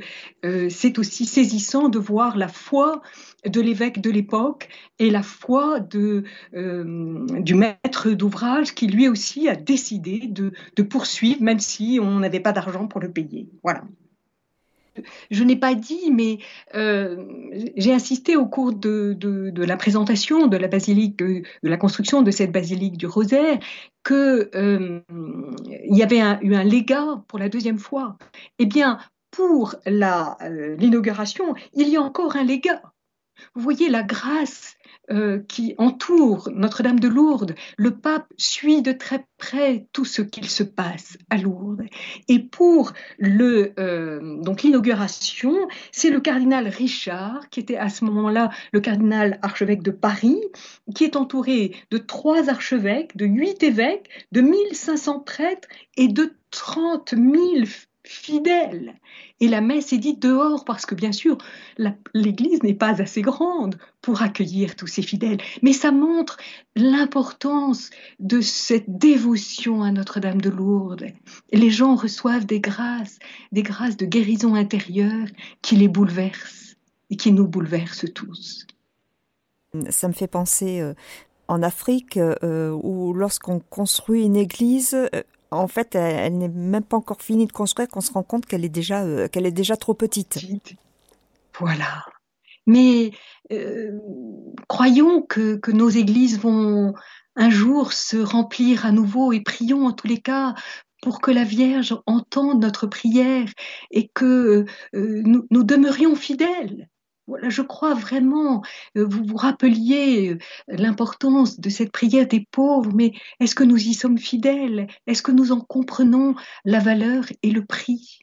c'est 0.68 0.98
aussi 1.00 1.26
saisissant 1.26 1.88
de 1.88 1.98
voir 1.98 2.36
la 2.36 2.48
foi 2.48 3.03
de 3.47 3.61
l'évêque 3.61 4.01
de 4.01 4.11
l'époque 4.11 4.68
et 4.99 5.11
la 5.11 5.22
foi 5.22 5.80
euh, 5.95 6.22
du 7.40 7.55
maître 7.55 8.11
d'ouvrage 8.11 8.74
qui 8.74 8.86
lui 8.86 9.09
aussi 9.09 9.49
a 9.49 9.57
décidé 9.57 10.20
de, 10.26 10.53
poursuivre 10.82 11.43
même 11.43 11.61
si 11.61 11.99
on 12.01 12.20
n'avait 12.20 12.40
pas 12.40 12.53
d'argent 12.53 12.86
pour 12.86 13.01
le 13.01 13.11
payer. 13.11 13.49
Voilà. 13.62 13.82
Je 15.30 15.43
n'ai 15.43 15.57
pas 15.57 15.74
dit, 15.74 16.11
mais 16.11 16.38
euh, 16.74 17.24
j'ai 17.76 17.95
insisté 17.95 18.36
au 18.36 18.45
cours 18.45 18.74
de, 18.74 19.16
la 19.57 19.76
présentation 19.78 20.49
de 20.49 20.57
la 20.59 20.68
basilique, 20.68 21.16
de, 21.16 21.43
la 21.62 21.78
construction 21.78 22.20
de 22.20 22.30
cette 22.30 22.53
basilique 22.53 22.99
du 22.99 23.07
Rosaire, 23.07 23.59
qu'il 24.05 24.51
euh, 24.55 25.01
y 25.88 26.03
avait 26.03 26.20
eu 26.43 26.55
un 26.55 26.64
légat 26.64 27.24
pour 27.26 27.38
la 27.38 27.49
deuxième 27.49 27.78
fois. 27.78 28.18
Eh 28.59 28.66
bien, 28.66 28.99
pour 29.30 29.76
l'inauguration, 29.86 31.55
il 31.72 31.88
y 31.88 31.97
a 31.97 32.03
encore 32.03 32.36
un 32.36 32.45
légat. 32.45 32.82
Vous 33.55 33.62
voyez 33.62 33.89
la 33.89 34.03
grâce 34.03 34.76
euh, 35.11 35.41
qui 35.49 35.74
entoure 35.78 36.49
Notre-Dame 36.55 37.01
de 37.01 37.09
Lourdes. 37.09 37.57
Le 37.76 37.91
pape 37.91 38.33
suit 38.37 38.83
de 38.83 38.93
très 38.93 39.26
près 39.37 39.87
tout 39.93 40.05
ce 40.05 40.22
qu'il 40.22 40.49
se 40.49 40.62
passe 40.62 41.18
à 41.28 41.39
Lourdes. 41.39 41.83
Et 42.28 42.39
pour 42.39 42.93
le, 43.18 43.72
euh, 43.80 44.41
donc 44.43 44.62
l'inauguration, 44.62 45.68
c'est 45.91 46.11
le 46.11 46.20
cardinal 46.20 46.68
Richard, 46.68 47.49
qui 47.51 47.59
était 47.59 47.76
à 47.76 47.89
ce 47.89 48.05
moment-là 48.05 48.51
le 48.72 48.80
cardinal 48.80 49.41
archevêque 49.43 49.83
de 49.83 49.91
Paris, 49.91 50.41
qui 50.95 51.03
est 51.05 51.16
entouré 51.16 51.74
de 51.91 51.99
trois 51.99 52.49
archevêques, 52.49 53.16
de 53.16 53.26
huit 53.26 53.62
évêques, 53.64 54.09
de 54.30 54.41
1500 54.41 55.20
prêtres 55.20 55.68
et 55.97 56.09
de 56.09 56.33
30 56.53 57.14
000 57.16 57.64
fidèles. 58.12 58.94
Et 59.40 59.48
la 59.48 59.60
messe 59.60 59.92
est 59.92 59.98
dite 59.98 60.20
dehors 60.20 60.64
parce 60.64 60.86
que 60.86 60.94
bien 60.94 61.12
sûr, 61.12 61.38
l'Église 62.14 62.62
n'est 62.62 62.74
pas 62.74 63.00
assez 63.00 63.22
grande 63.22 63.76
pour 64.00 64.22
accueillir 64.22 64.76
tous 64.76 64.86
ces 64.86 65.02
fidèles. 65.02 65.38
Mais 65.62 65.72
ça 65.72 65.90
montre 65.90 66.36
l'importance 66.76 67.90
de 68.20 68.40
cette 68.40 68.98
dévotion 68.98 69.82
à 69.82 69.90
Notre-Dame 69.90 70.40
de 70.40 70.50
Lourdes. 70.50 71.06
Les 71.52 71.70
gens 71.70 71.94
reçoivent 71.94 72.46
des 72.46 72.60
grâces, 72.60 73.18
des 73.50 73.62
grâces 73.62 73.96
de 73.96 74.06
guérison 74.06 74.54
intérieure 74.54 75.28
qui 75.62 75.76
les 75.76 75.88
bouleversent 75.88 76.76
et 77.10 77.16
qui 77.16 77.32
nous 77.32 77.46
bouleversent 77.46 78.12
tous. 78.14 78.66
Ça 79.90 80.08
me 80.08 80.12
fait 80.12 80.26
penser 80.26 80.80
euh, 80.80 80.94
en 81.48 81.62
Afrique 81.62 82.16
euh, 82.16 82.70
où 82.70 83.12
lorsqu'on 83.12 83.60
construit 83.60 84.24
une 84.24 84.36
église, 84.36 84.94
euh, 84.94 85.22
en 85.53 85.68
fait, 85.68 85.94
elle, 85.94 86.38
n'est 86.38 86.48
même 86.48 86.82
pas 86.82 86.96
encore 86.96 87.22
finie 87.22 87.46
de 87.46 87.53
construire 87.53 87.88
qu'on 87.88 88.00
se 88.00 88.12
rend 88.12 88.22
compte 88.22 88.46
qu'elle 88.46 88.64
est 88.64 88.70
déjà, 88.70 89.03
euh, 89.05 89.28
qu'elle 89.28 89.46
est 89.46 89.53
déjà 89.53 89.76
trop 89.76 89.94
petite. 89.94 90.38
Voilà. 91.59 92.05
Mais 92.66 93.12
euh, 93.53 93.98
croyons 94.68 95.22
que, 95.22 95.61
nos 95.70 95.88
églises 95.88 96.38
vont 96.40 96.94
un 97.36 97.50
jour 97.50 97.92
se 97.92 98.16
remplir 98.16 98.86
à 98.86 98.92
nouveau 98.92 99.32
et 99.32 99.40
prions 99.40 99.86
en 99.86 99.92
tous 99.92 100.07
les 100.07 100.20
cas 100.20 100.55
pour 101.03 101.20
que 101.20 101.30
la 101.30 101.44
Vierge 101.44 101.96
entende 102.07 102.62
notre 102.62 102.86
prière 102.86 103.48
et 103.90 104.09
que 104.14 104.64
euh, 104.94 105.22
nous 105.24 105.64
demeurions 105.64 106.14
fidèles 106.14 106.88
je 107.43 107.62
crois 107.62 107.95
vraiment, 107.95 108.62
euh, 108.97 109.07
vous 109.07 109.25
vous 109.25 109.37
rappeliez 109.37 110.31
euh, 110.31 110.39
l'importance 110.68 111.61
de 111.61 111.68
cette 111.68 111.93
prière 111.93 112.27
des 112.27 112.47
pauvres, 112.51 112.93
mais 112.95 113.12
est-ce 113.41 113.55
que 113.55 113.64
nous 113.64 113.79
y 113.79 113.95
sommes 113.95 114.18
fidèles? 114.18 114.89
Est-ce 115.07 115.23
que 115.23 115.33
nous 115.33 115.53
en 115.53 115.61
comprenons 115.61 116.35
la 116.64 116.79
valeur 116.79 117.25
et 117.43 117.51
le 117.51 117.64
prix 117.64 118.20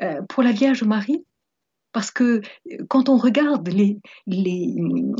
euh, 0.00 0.22
Pour 0.28 0.42
la 0.42 0.52
Vierge 0.52 0.84
Marie, 0.84 1.24
parce 1.92 2.10
que 2.10 2.40
quand 2.88 3.08
on 3.08 3.16
regarde 3.16 3.68
les, 3.68 3.98
les 4.26 4.74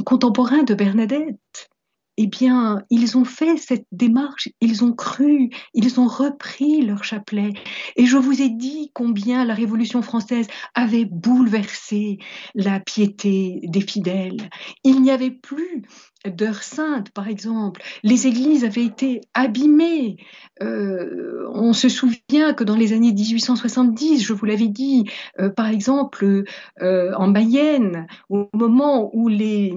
contemporains 0.04 0.64
de 0.64 0.74
Bernadette, 0.74 1.70
eh 2.16 2.26
bien, 2.26 2.82
ils 2.90 3.18
ont 3.18 3.24
fait 3.24 3.56
cette 3.56 3.86
démarche, 3.92 4.48
ils 4.60 4.84
ont 4.84 4.92
cru, 4.92 5.50
ils 5.74 6.00
ont 6.00 6.06
repris 6.06 6.82
leur 6.82 7.04
chapelet. 7.04 7.52
Et 7.96 8.06
je 8.06 8.16
vous 8.16 8.40
ai 8.40 8.48
dit 8.48 8.90
combien 8.94 9.44
la 9.44 9.54
Révolution 9.54 10.02
française 10.02 10.46
avait 10.74 11.04
bouleversé 11.04 12.18
la 12.54 12.80
piété 12.80 13.60
des 13.64 13.80
fidèles. 13.80 14.48
Il 14.84 15.02
n'y 15.02 15.10
avait 15.10 15.30
plus 15.30 15.82
d'heures 16.24 16.62
saintes, 16.62 17.10
par 17.10 17.28
exemple. 17.28 17.82
Les 18.02 18.26
églises 18.26 18.64
avaient 18.64 18.84
été 18.84 19.20
abîmées. 19.34 20.16
Euh, 20.62 21.46
on 21.52 21.72
se 21.72 21.88
souvient 21.88 22.54
que 22.54 22.64
dans 22.64 22.76
les 22.76 22.92
années 22.92 23.12
1870, 23.12 24.24
je 24.24 24.32
vous 24.32 24.46
l'avais 24.46 24.68
dit, 24.68 25.04
euh, 25.40 25.50
par 25.50 25.68
exemple, 25.68 26.44
euh, 26.80 27.12
en 27.16 27.28
Mayenne, 27.28 28.06
au 28.28 28.48
moment 28.54 29.10
où 29.14 29.28
les 29.28 29.74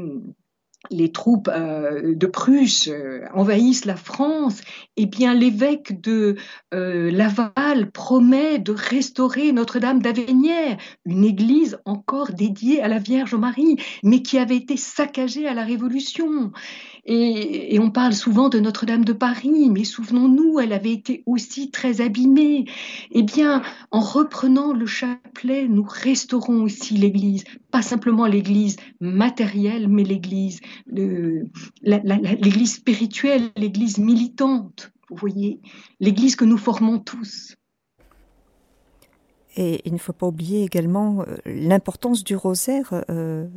les 0.89 1.11
troupes 1.11 1.49
euh, 1.49 2.15
de 2.15 2.27
Prusse 2.27 2.87
euh, 2.87 3.21
envahissent 3.33 3.85
la 3.85 3.95
France, 3.95 4.61
eh 4.95 5.05
bien 5.05 5.33
l'évêque 5.33 6.01
de 6.01 6.35
euh, 6.73 7.11
Laval 7.11 7.91
promet 7.91 8.59
de 8.59 8.71
restaurer 8.71 9.51
Notre-Dame 9.51 10.01
d'Avenières, 10.01 10.77
une 11.05 11.23
église 11.23 11.79
encore 11.85 12.31
dédiée 12.31 12.81
à 12.81 12.87
la 12.87 12.99
Vierge 12.99 13.35
Marie, 13.35 13.77
mais 14.03 14.21
qui 14.21 14.37
avait 14.37 14.57
été 14.57 14.77
saccagée 14.77 15.47
à 15.47 15.53
la 15.53 15.63
Révolution. 15.63 16.51
Et, 17.09 17.79
on 17.79 17.89
parle 17.89 18.13
souvent 18.13 18.49
de 18.49 18.59
Notre-Dame 18.59 19.05
de 19.05 19.13
Paris, 19.13 19.69
mais 19.71 19.85
souvenons-nous, 19.85 20.59
elle 20.59 20.73
avait 20.73 20.91
été 20.91 21.23
aussi 21.25 21.71
très 21.71 22.01
abîmée. 22.01 22.65
Eh 23.11 23.23
bien, 23.23 23.61
en 23.91 24.01
reprenant 24.01 24.73
le 24.73 24.85
chapelet, 24.85 25.69
nous 25.69 25.85
restaurons 25.87 26.63
aussi 26.63 26.95
l'Église, 26.95 27.45
pas 27.71 27.81
simplement 27.81 28.25
l'Église 28.25 28.75
matérielle, 28.99 29.87
mais 29.87 30.03
l'Église, 30.03 30.59
l'Église 30.91 32.73
spirituelle, 32.73 33.51
l'Église 33.55 33.99
militante. 33.99 34.91
Vous 35.09 35.15
voyez, 35.15 35.61
l'Église 36.01 36.35
que 36.35 36.43
nous 36.43 36.57
formons 36.57 36.99
tous. 36.99 37.55
Et 39.57 39.81
il 39.85 39.93
ne 39.93 39.97
faut 39.97 40.13
pas 40.13 40.27
oublier 40.27 40.63
également 40.63 41.21
euh, 41.21 41.35
l'importance 41.45 42.23
du 42.23 42.35
rosaire. 42.35 43.03
Euh, 43.09 43.47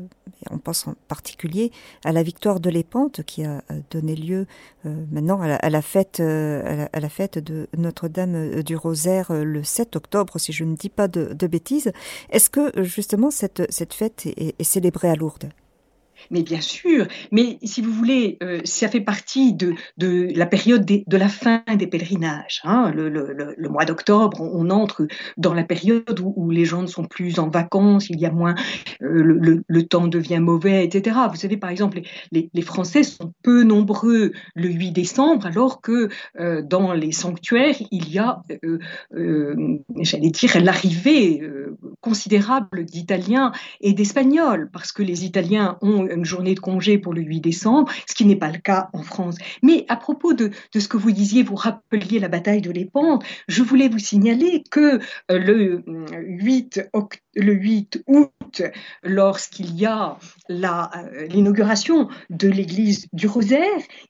on 0.51 0.57
pense 0.57 0.89
en 0.89 0.95
particulier 1.09 1.71
à 2.05 2.13
la 2.13 2.23
victoire 2.23 2.59
de 2.59 2.71
l'Épante 2.71 3.23
qui 3.25 3.45
a 3.45 3.63
donné 3.91 4.17
lieu 4.17 4.47
euh, 4.87 5.05
maintenant 5.13 5.43
à 5.43 5.69
la, 5.69 5.83
fête, 5.83 6.21
à 6.21 7.01
la, 7.01 7.09
fête 7.11 7.39
de 7.39 7.69
Notre-Dame 7.77 8.63
du 8.63 8.75
Rosaire 8.75 9.31
le 9.31 9.63
7 9.63 9.97
octobre, 9.97 10.39
si 10.39 10.53
je 10.53 10.65
ne 10.65 10.75
dis 10.75 10.89
pas 10.89 11.09
de, 11.09 11.47
bêtises. 11.47 11.93
Est-ce 12.31 12.49
que 12.49 12.83
justement 12.83 13.31
cette, 13.31 13.71
cette 13.71 13.93
fête 13.93 14.27
est 14.27 14.63
célébrée 14.63 15.11
à 15.11 15.17
Lourdes? 15.17 15.51
Mais 16.31 16.43
bien 16.43 16.61
sûr, 16.61 17.07
mais 17.33 17.59
si 17.63 17.81
vous 17.81 17.93
voulez, 17.93 18.39
euh, 18.43 18.61
ça 18.65 18.89
fait 18.89 19.01
partie 19.01 19.55
de, 19.55 19.75
la 19.99 20.47
période 20.47 20.85
de 20.85 21.17
la 21.17 21.29
fin 21.29 21.63
des 21.77 21.87
pèlerinages. 21.87 22.61
Hein. 22.65 22.93
Le, 22.95 23.69
mois 23.69 23.85
d'octobre, 23.85 24.41
on, 24.41 24.71
entre 24.71 25.07
dans 25.37 25.55
la 25.55 25.65
période 25.65 26.21
où, 26.21 26.51
les 26.51 26.65
gens 26.65 26.83
ne 26.83 26.87
sont 26.87 27.05
plus 27.05 27.39
en 27.39 27.49
vacances, 27.49 28.11
il 28.11 28.19
y 28.19 28.27
a 28.27 28.31
moins, 28.31 28.55
euh, 29.03 29.63
le, 29.67 29.83
temps 29.87 30.09
devient 30.09 30.41
mauvais, 30.41 30.85
etc. 30.85 31.17
Vous 31.31 31.37
savez, 31.37 31.57
par 31.57 31.71
exemple, 31.71 32.01
les, 32.33 32.51
les, 32.53 32.63
Français 32.63 33.03
sont 33.03 33.33
peu 33.43 33.63
nombreux 33.63 34.33
le 34.55 34.69
8 34.69 34.93
décembre, 34.93 35.47
alors 35.47 35.81
que 35.81 36.09
euh, 36.39 36.63
dans 36.63 36.93
les 36.93 37.13
sanctuaires, 37.13 37.77
il 37.91 38.13
y 38.13 38.19
a, 38.19 38.43
j'allais 40.01 40.31
dire, 40.31 40.61
l'arrivée 40.61 41.43
considérable 42.01 42.85
d'Italiens 42.85 43.53
et 43.81 43.93
d'Espagnols, 43.93 44.71
parce 44.73 44.93
que 44.93 45.03
les 45.03 45.25
Italiens 45.25 45.79
ont 45.83 46.07
une 46.11 46.25
journée 46.25 46.55
de 46.55 46.61
congé 46.61 46.99
pour 46.99 47.15
le 47.15 47.23
8 47.23 47.41
décembre, 47.41 47.91
ce 48.09 48.15
qui 48.15 48.25
n'est 48.25 48.37
pas 48.37 48.51
le 48.51 48.59
cas 48.59 48.89
en 48.93 49.03
France. 49.03 49.37
Mais 49.63 49.85
à 49.89 49.97
propos 49.97 50.33
de, 50.33 50.51
ce 50.75 50.89
que 50.89 50.97
vous 50.97 51.13
disiez, 51.13 51.43
vous 51.43 51.55
rappeliez 51.55 52.19
la 52.19 52.29
bataille 52.29 52.63
de 52.63 52.71
l'Épande, 52.71 53.23
je 53.49 53.63
voulais 53.63 53.89
vous 53.89 53.99
signaler 53.99 54.63
que 54.71 54.99
euh, 55.31 55.39
le 55.39 55.85
8, 56.13 56.91
le 57.35 57.53
8 57.53 58.05
août, 58.07 58.63
lorsqu'il 59.03 59.75
y 59.77 59.87
a 59.87 60.19
euh, 60.51 61.27
l'inauguration 61.29 62.09
de 62.31 62.49
l'église 62.49 63.07
du 63.13 63.27
Rosaire, 63.27 63.67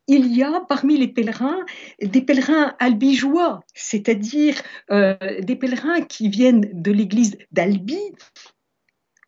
il 0.07 0.35
y 0.35 0.43
a 0.43 0.63
parmi 0.69 0.97
les 0.97 1.09
pèlerins 1.09 1.65
des 2.03 2.23
pèlerins 2.23 2.75
albigeois, 2.79 3.61
c'est-à-dire 3.75 4.55
euh, 4.91 5.17
des 5.41 5.57
pèlerins 5.57 6.03
qui 6.03 6.29
viennent 6.29 6.69
de 6.73 6.93
l'église 6.93 7.37
d'Albi 7.53 7.99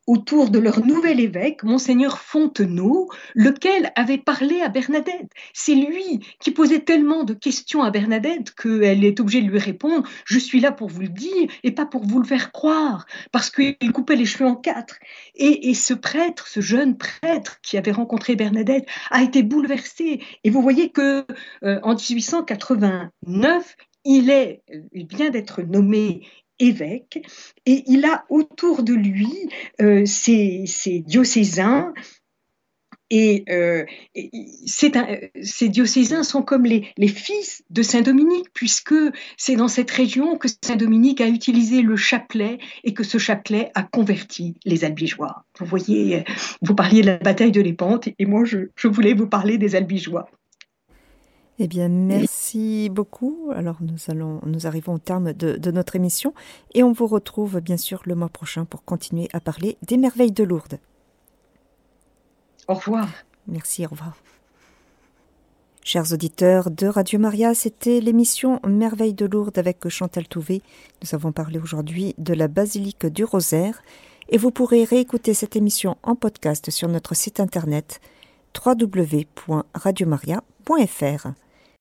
autour 0.06 0.50
de 0.50 0.58
leur 0.58 0.84
nouvel 0.84 1.20
évêque, 1.20 1.62
monseigneur 1.62 2.18
Fontenot, 2.18 3.08
lequel 3.34 3.92
avait 3.94 4.18
parlé 4.18 4.60
à 4.60 4.68
Bernadette. 4.68 5.30
C'est 5.52 5.74
lui 5.74 6.20
qui 6.40 6.50
posait 6.50 6.80
tellement 6.80 7.24
de 7.24 7.34
questions 7.34 7.82
à 7.82 7.90
Bernadette 7.90 8.52
qu'elle 8.54 9.04
est 9.04 9.20
obligée 9.20 9.42
de 9.42 9.50
lui 9.50 9.58
répondre 9.58 10.08
Je 10.24 10.38
suis 10.38 10.60
là 10.60 10.72
pour 10.72 10.88
vous 10.88 11.02
le 11.02 11.08
dire 11.08 11.48
et 11.62 11.70
pas 11.70 11.86
pour 11.86 12.04
vous 12.04 12.20
le 12.20 12.26
faire 12.26 12.52
croire, 12.52 13.06
parce 13.30 13.50
qu'il 13.50 13.92
coupait 13.92 14.16
les 14.16 14.26
cheveux 14.26 14.46
en 14.46 14.56
quatre. 14.56 14.98
Et, 15.34 15.74
ce 15.74 15.94
prêtre, 15.94 16.46
ce 16.48 16.60
jeune 16.60 16.96
prêtre 16.96 17.60
qui 17.62 17.78
avait 17.78 17.92
rencontré 17.92 18.36
Bernadette, 18.36 18.86
a 19.10 19.22
été 19.22 19.42
bouleversé. 19.42 20.22
Et 20.44 20.50
vous 20.50 20.62
voyez 20.62 20.90
que 20.90 21.24
euh, 21.64 21.80
en 21.82 21.94
1889, 21.94 23.76
il 24.04 24.30
est, 24.30 24.62
il 24.92 25.06
vient 25.06 25.30
d'être 25.30 25.62
nommé 25.62 26.26
évêque, 26.62 27.26
et 27.66 27.82
il 27.86 28.04
a 28.04 28.24
autour 28.28 28.82
de 28.82 28.94
lui 28.94 29.32
euh, 29.80 30.06
ses, 30.06 30.64
diocésains 31.06 31.92
et, 33.10 33.44
euh, 33.50 33.84
ces 34.64 35.68
diocésains 35.68 36.22
sont 36.22 36.40
comme 36.40 36.64
les, 36.64 37.08
fils 37.08 37.62
de 37.68 37.82
Saint-Dominique, 37.82 38.46
puisque 38.54 38.94
c'est 39.36 39.56
dans 39.56 39.68
cette 39.68 39.90
région 39.90 40.38
que 40.38 40.48
Saint-Dominique 40.64 41.20
a 41.20 41.28
utilisé 41.28 41.82
le 41.82 41.96
chapelet 41.96 42.58
et 42.84 42.94
que 42.94 43.04
ce 43.04 43.18
chapelet 43.18 43.70
a 43.74 43.82
converti 43.82 44.54
les 44.64 44.84
albigeois. 44.84 45.44
Vous 45.58 45.66
voyez, 45.66 46.24
vous 46.62 46.74
parliez 46.74 47.02
de 47.02 47.06
la 47.08 47.18
bataille 47.18 47.52
de 47.52 47.60
l'Épante, 47.60 48.08
et 48.18 48.24
moi 48.24 48.44
je, 48.46 48.70
je 48.76 48.88
voulais 48.88 49.12
vous 49.12 49.26
parler 49.26 49.58
des 49.58 49.74
albigeois. 49.74 50.30
Eh 51.58 51.68
bien, 51.68 51.88
merci 51.88 52.88
beaucoup. 52.90 53.50
Alors, 53.54 53.76
nous 53.80 53.98
allons, 54.08 54.40
nous 54.46 54.66
arrivons 54.66 54.94
au 54.94 54.98
terme 54.98 55.32
de, 55.32 55.70
notre 55.70 55.96
émission 55.96 56.34
et 56.74 56.82
on 56.82 56.92
vous 56.92 57.06
retrouve 57.06 57.60
bien 57.60 57.76
sûr 57.76 58.02
le 58.04 58.14
mois 58.14 58.28
prochain 58.28 58.64
pour 58.64 58.84
continuer 58.84 59.28
à 59.32 59.40
parler 59.40 59.76
des 59.82 59.96
merveilles 59.96 60.32
de 60.32 60.44
Lourdes. 60.44 60.78
Au 62.68 62.74
revoir. 62.74 63.08
Merci, 63.46 63.84
au 63.86 63.90
revoir. 63.90 64.16
Chers 65.84 66.12
auditeurs 66.12 66.70
de 66.70 66.86
Radio 66.86 67.18
Maria, 67.18 67.54
c'était 67.54 68.00
l'émission 68.00 68.60
Merveilles 68.66 69.14
de 69.14 69.26
Lourdes 69.26 69.58
avec 69.58 69.88
Chantal 69.88 70.28
Touvé. 70.28 70.62
Nous 71.02 71.14
avons 71.14 71.32
parlé 71.32 71.58
aujourd'hui 71.58 72.14
de 72.18 72.34
la 72.34 72.46
basilique 72.46 73.06
du 73.06 73.24
Rosaire 73.24 73.82
et 74.28 74.38
vous 74.38 74.52
pourrez 74.52 74.84
réécouter 74.84 75.34
cette 75.34 75.56
émission 75.56 75.96
en 76.04 76.14
podcast 76.14 76.70
sur 76.70 76.88
notre 76.88 77.16
site 77.16 77.40
internet 77.40 78.00
www.radiomaria.fr. 80.64 81.34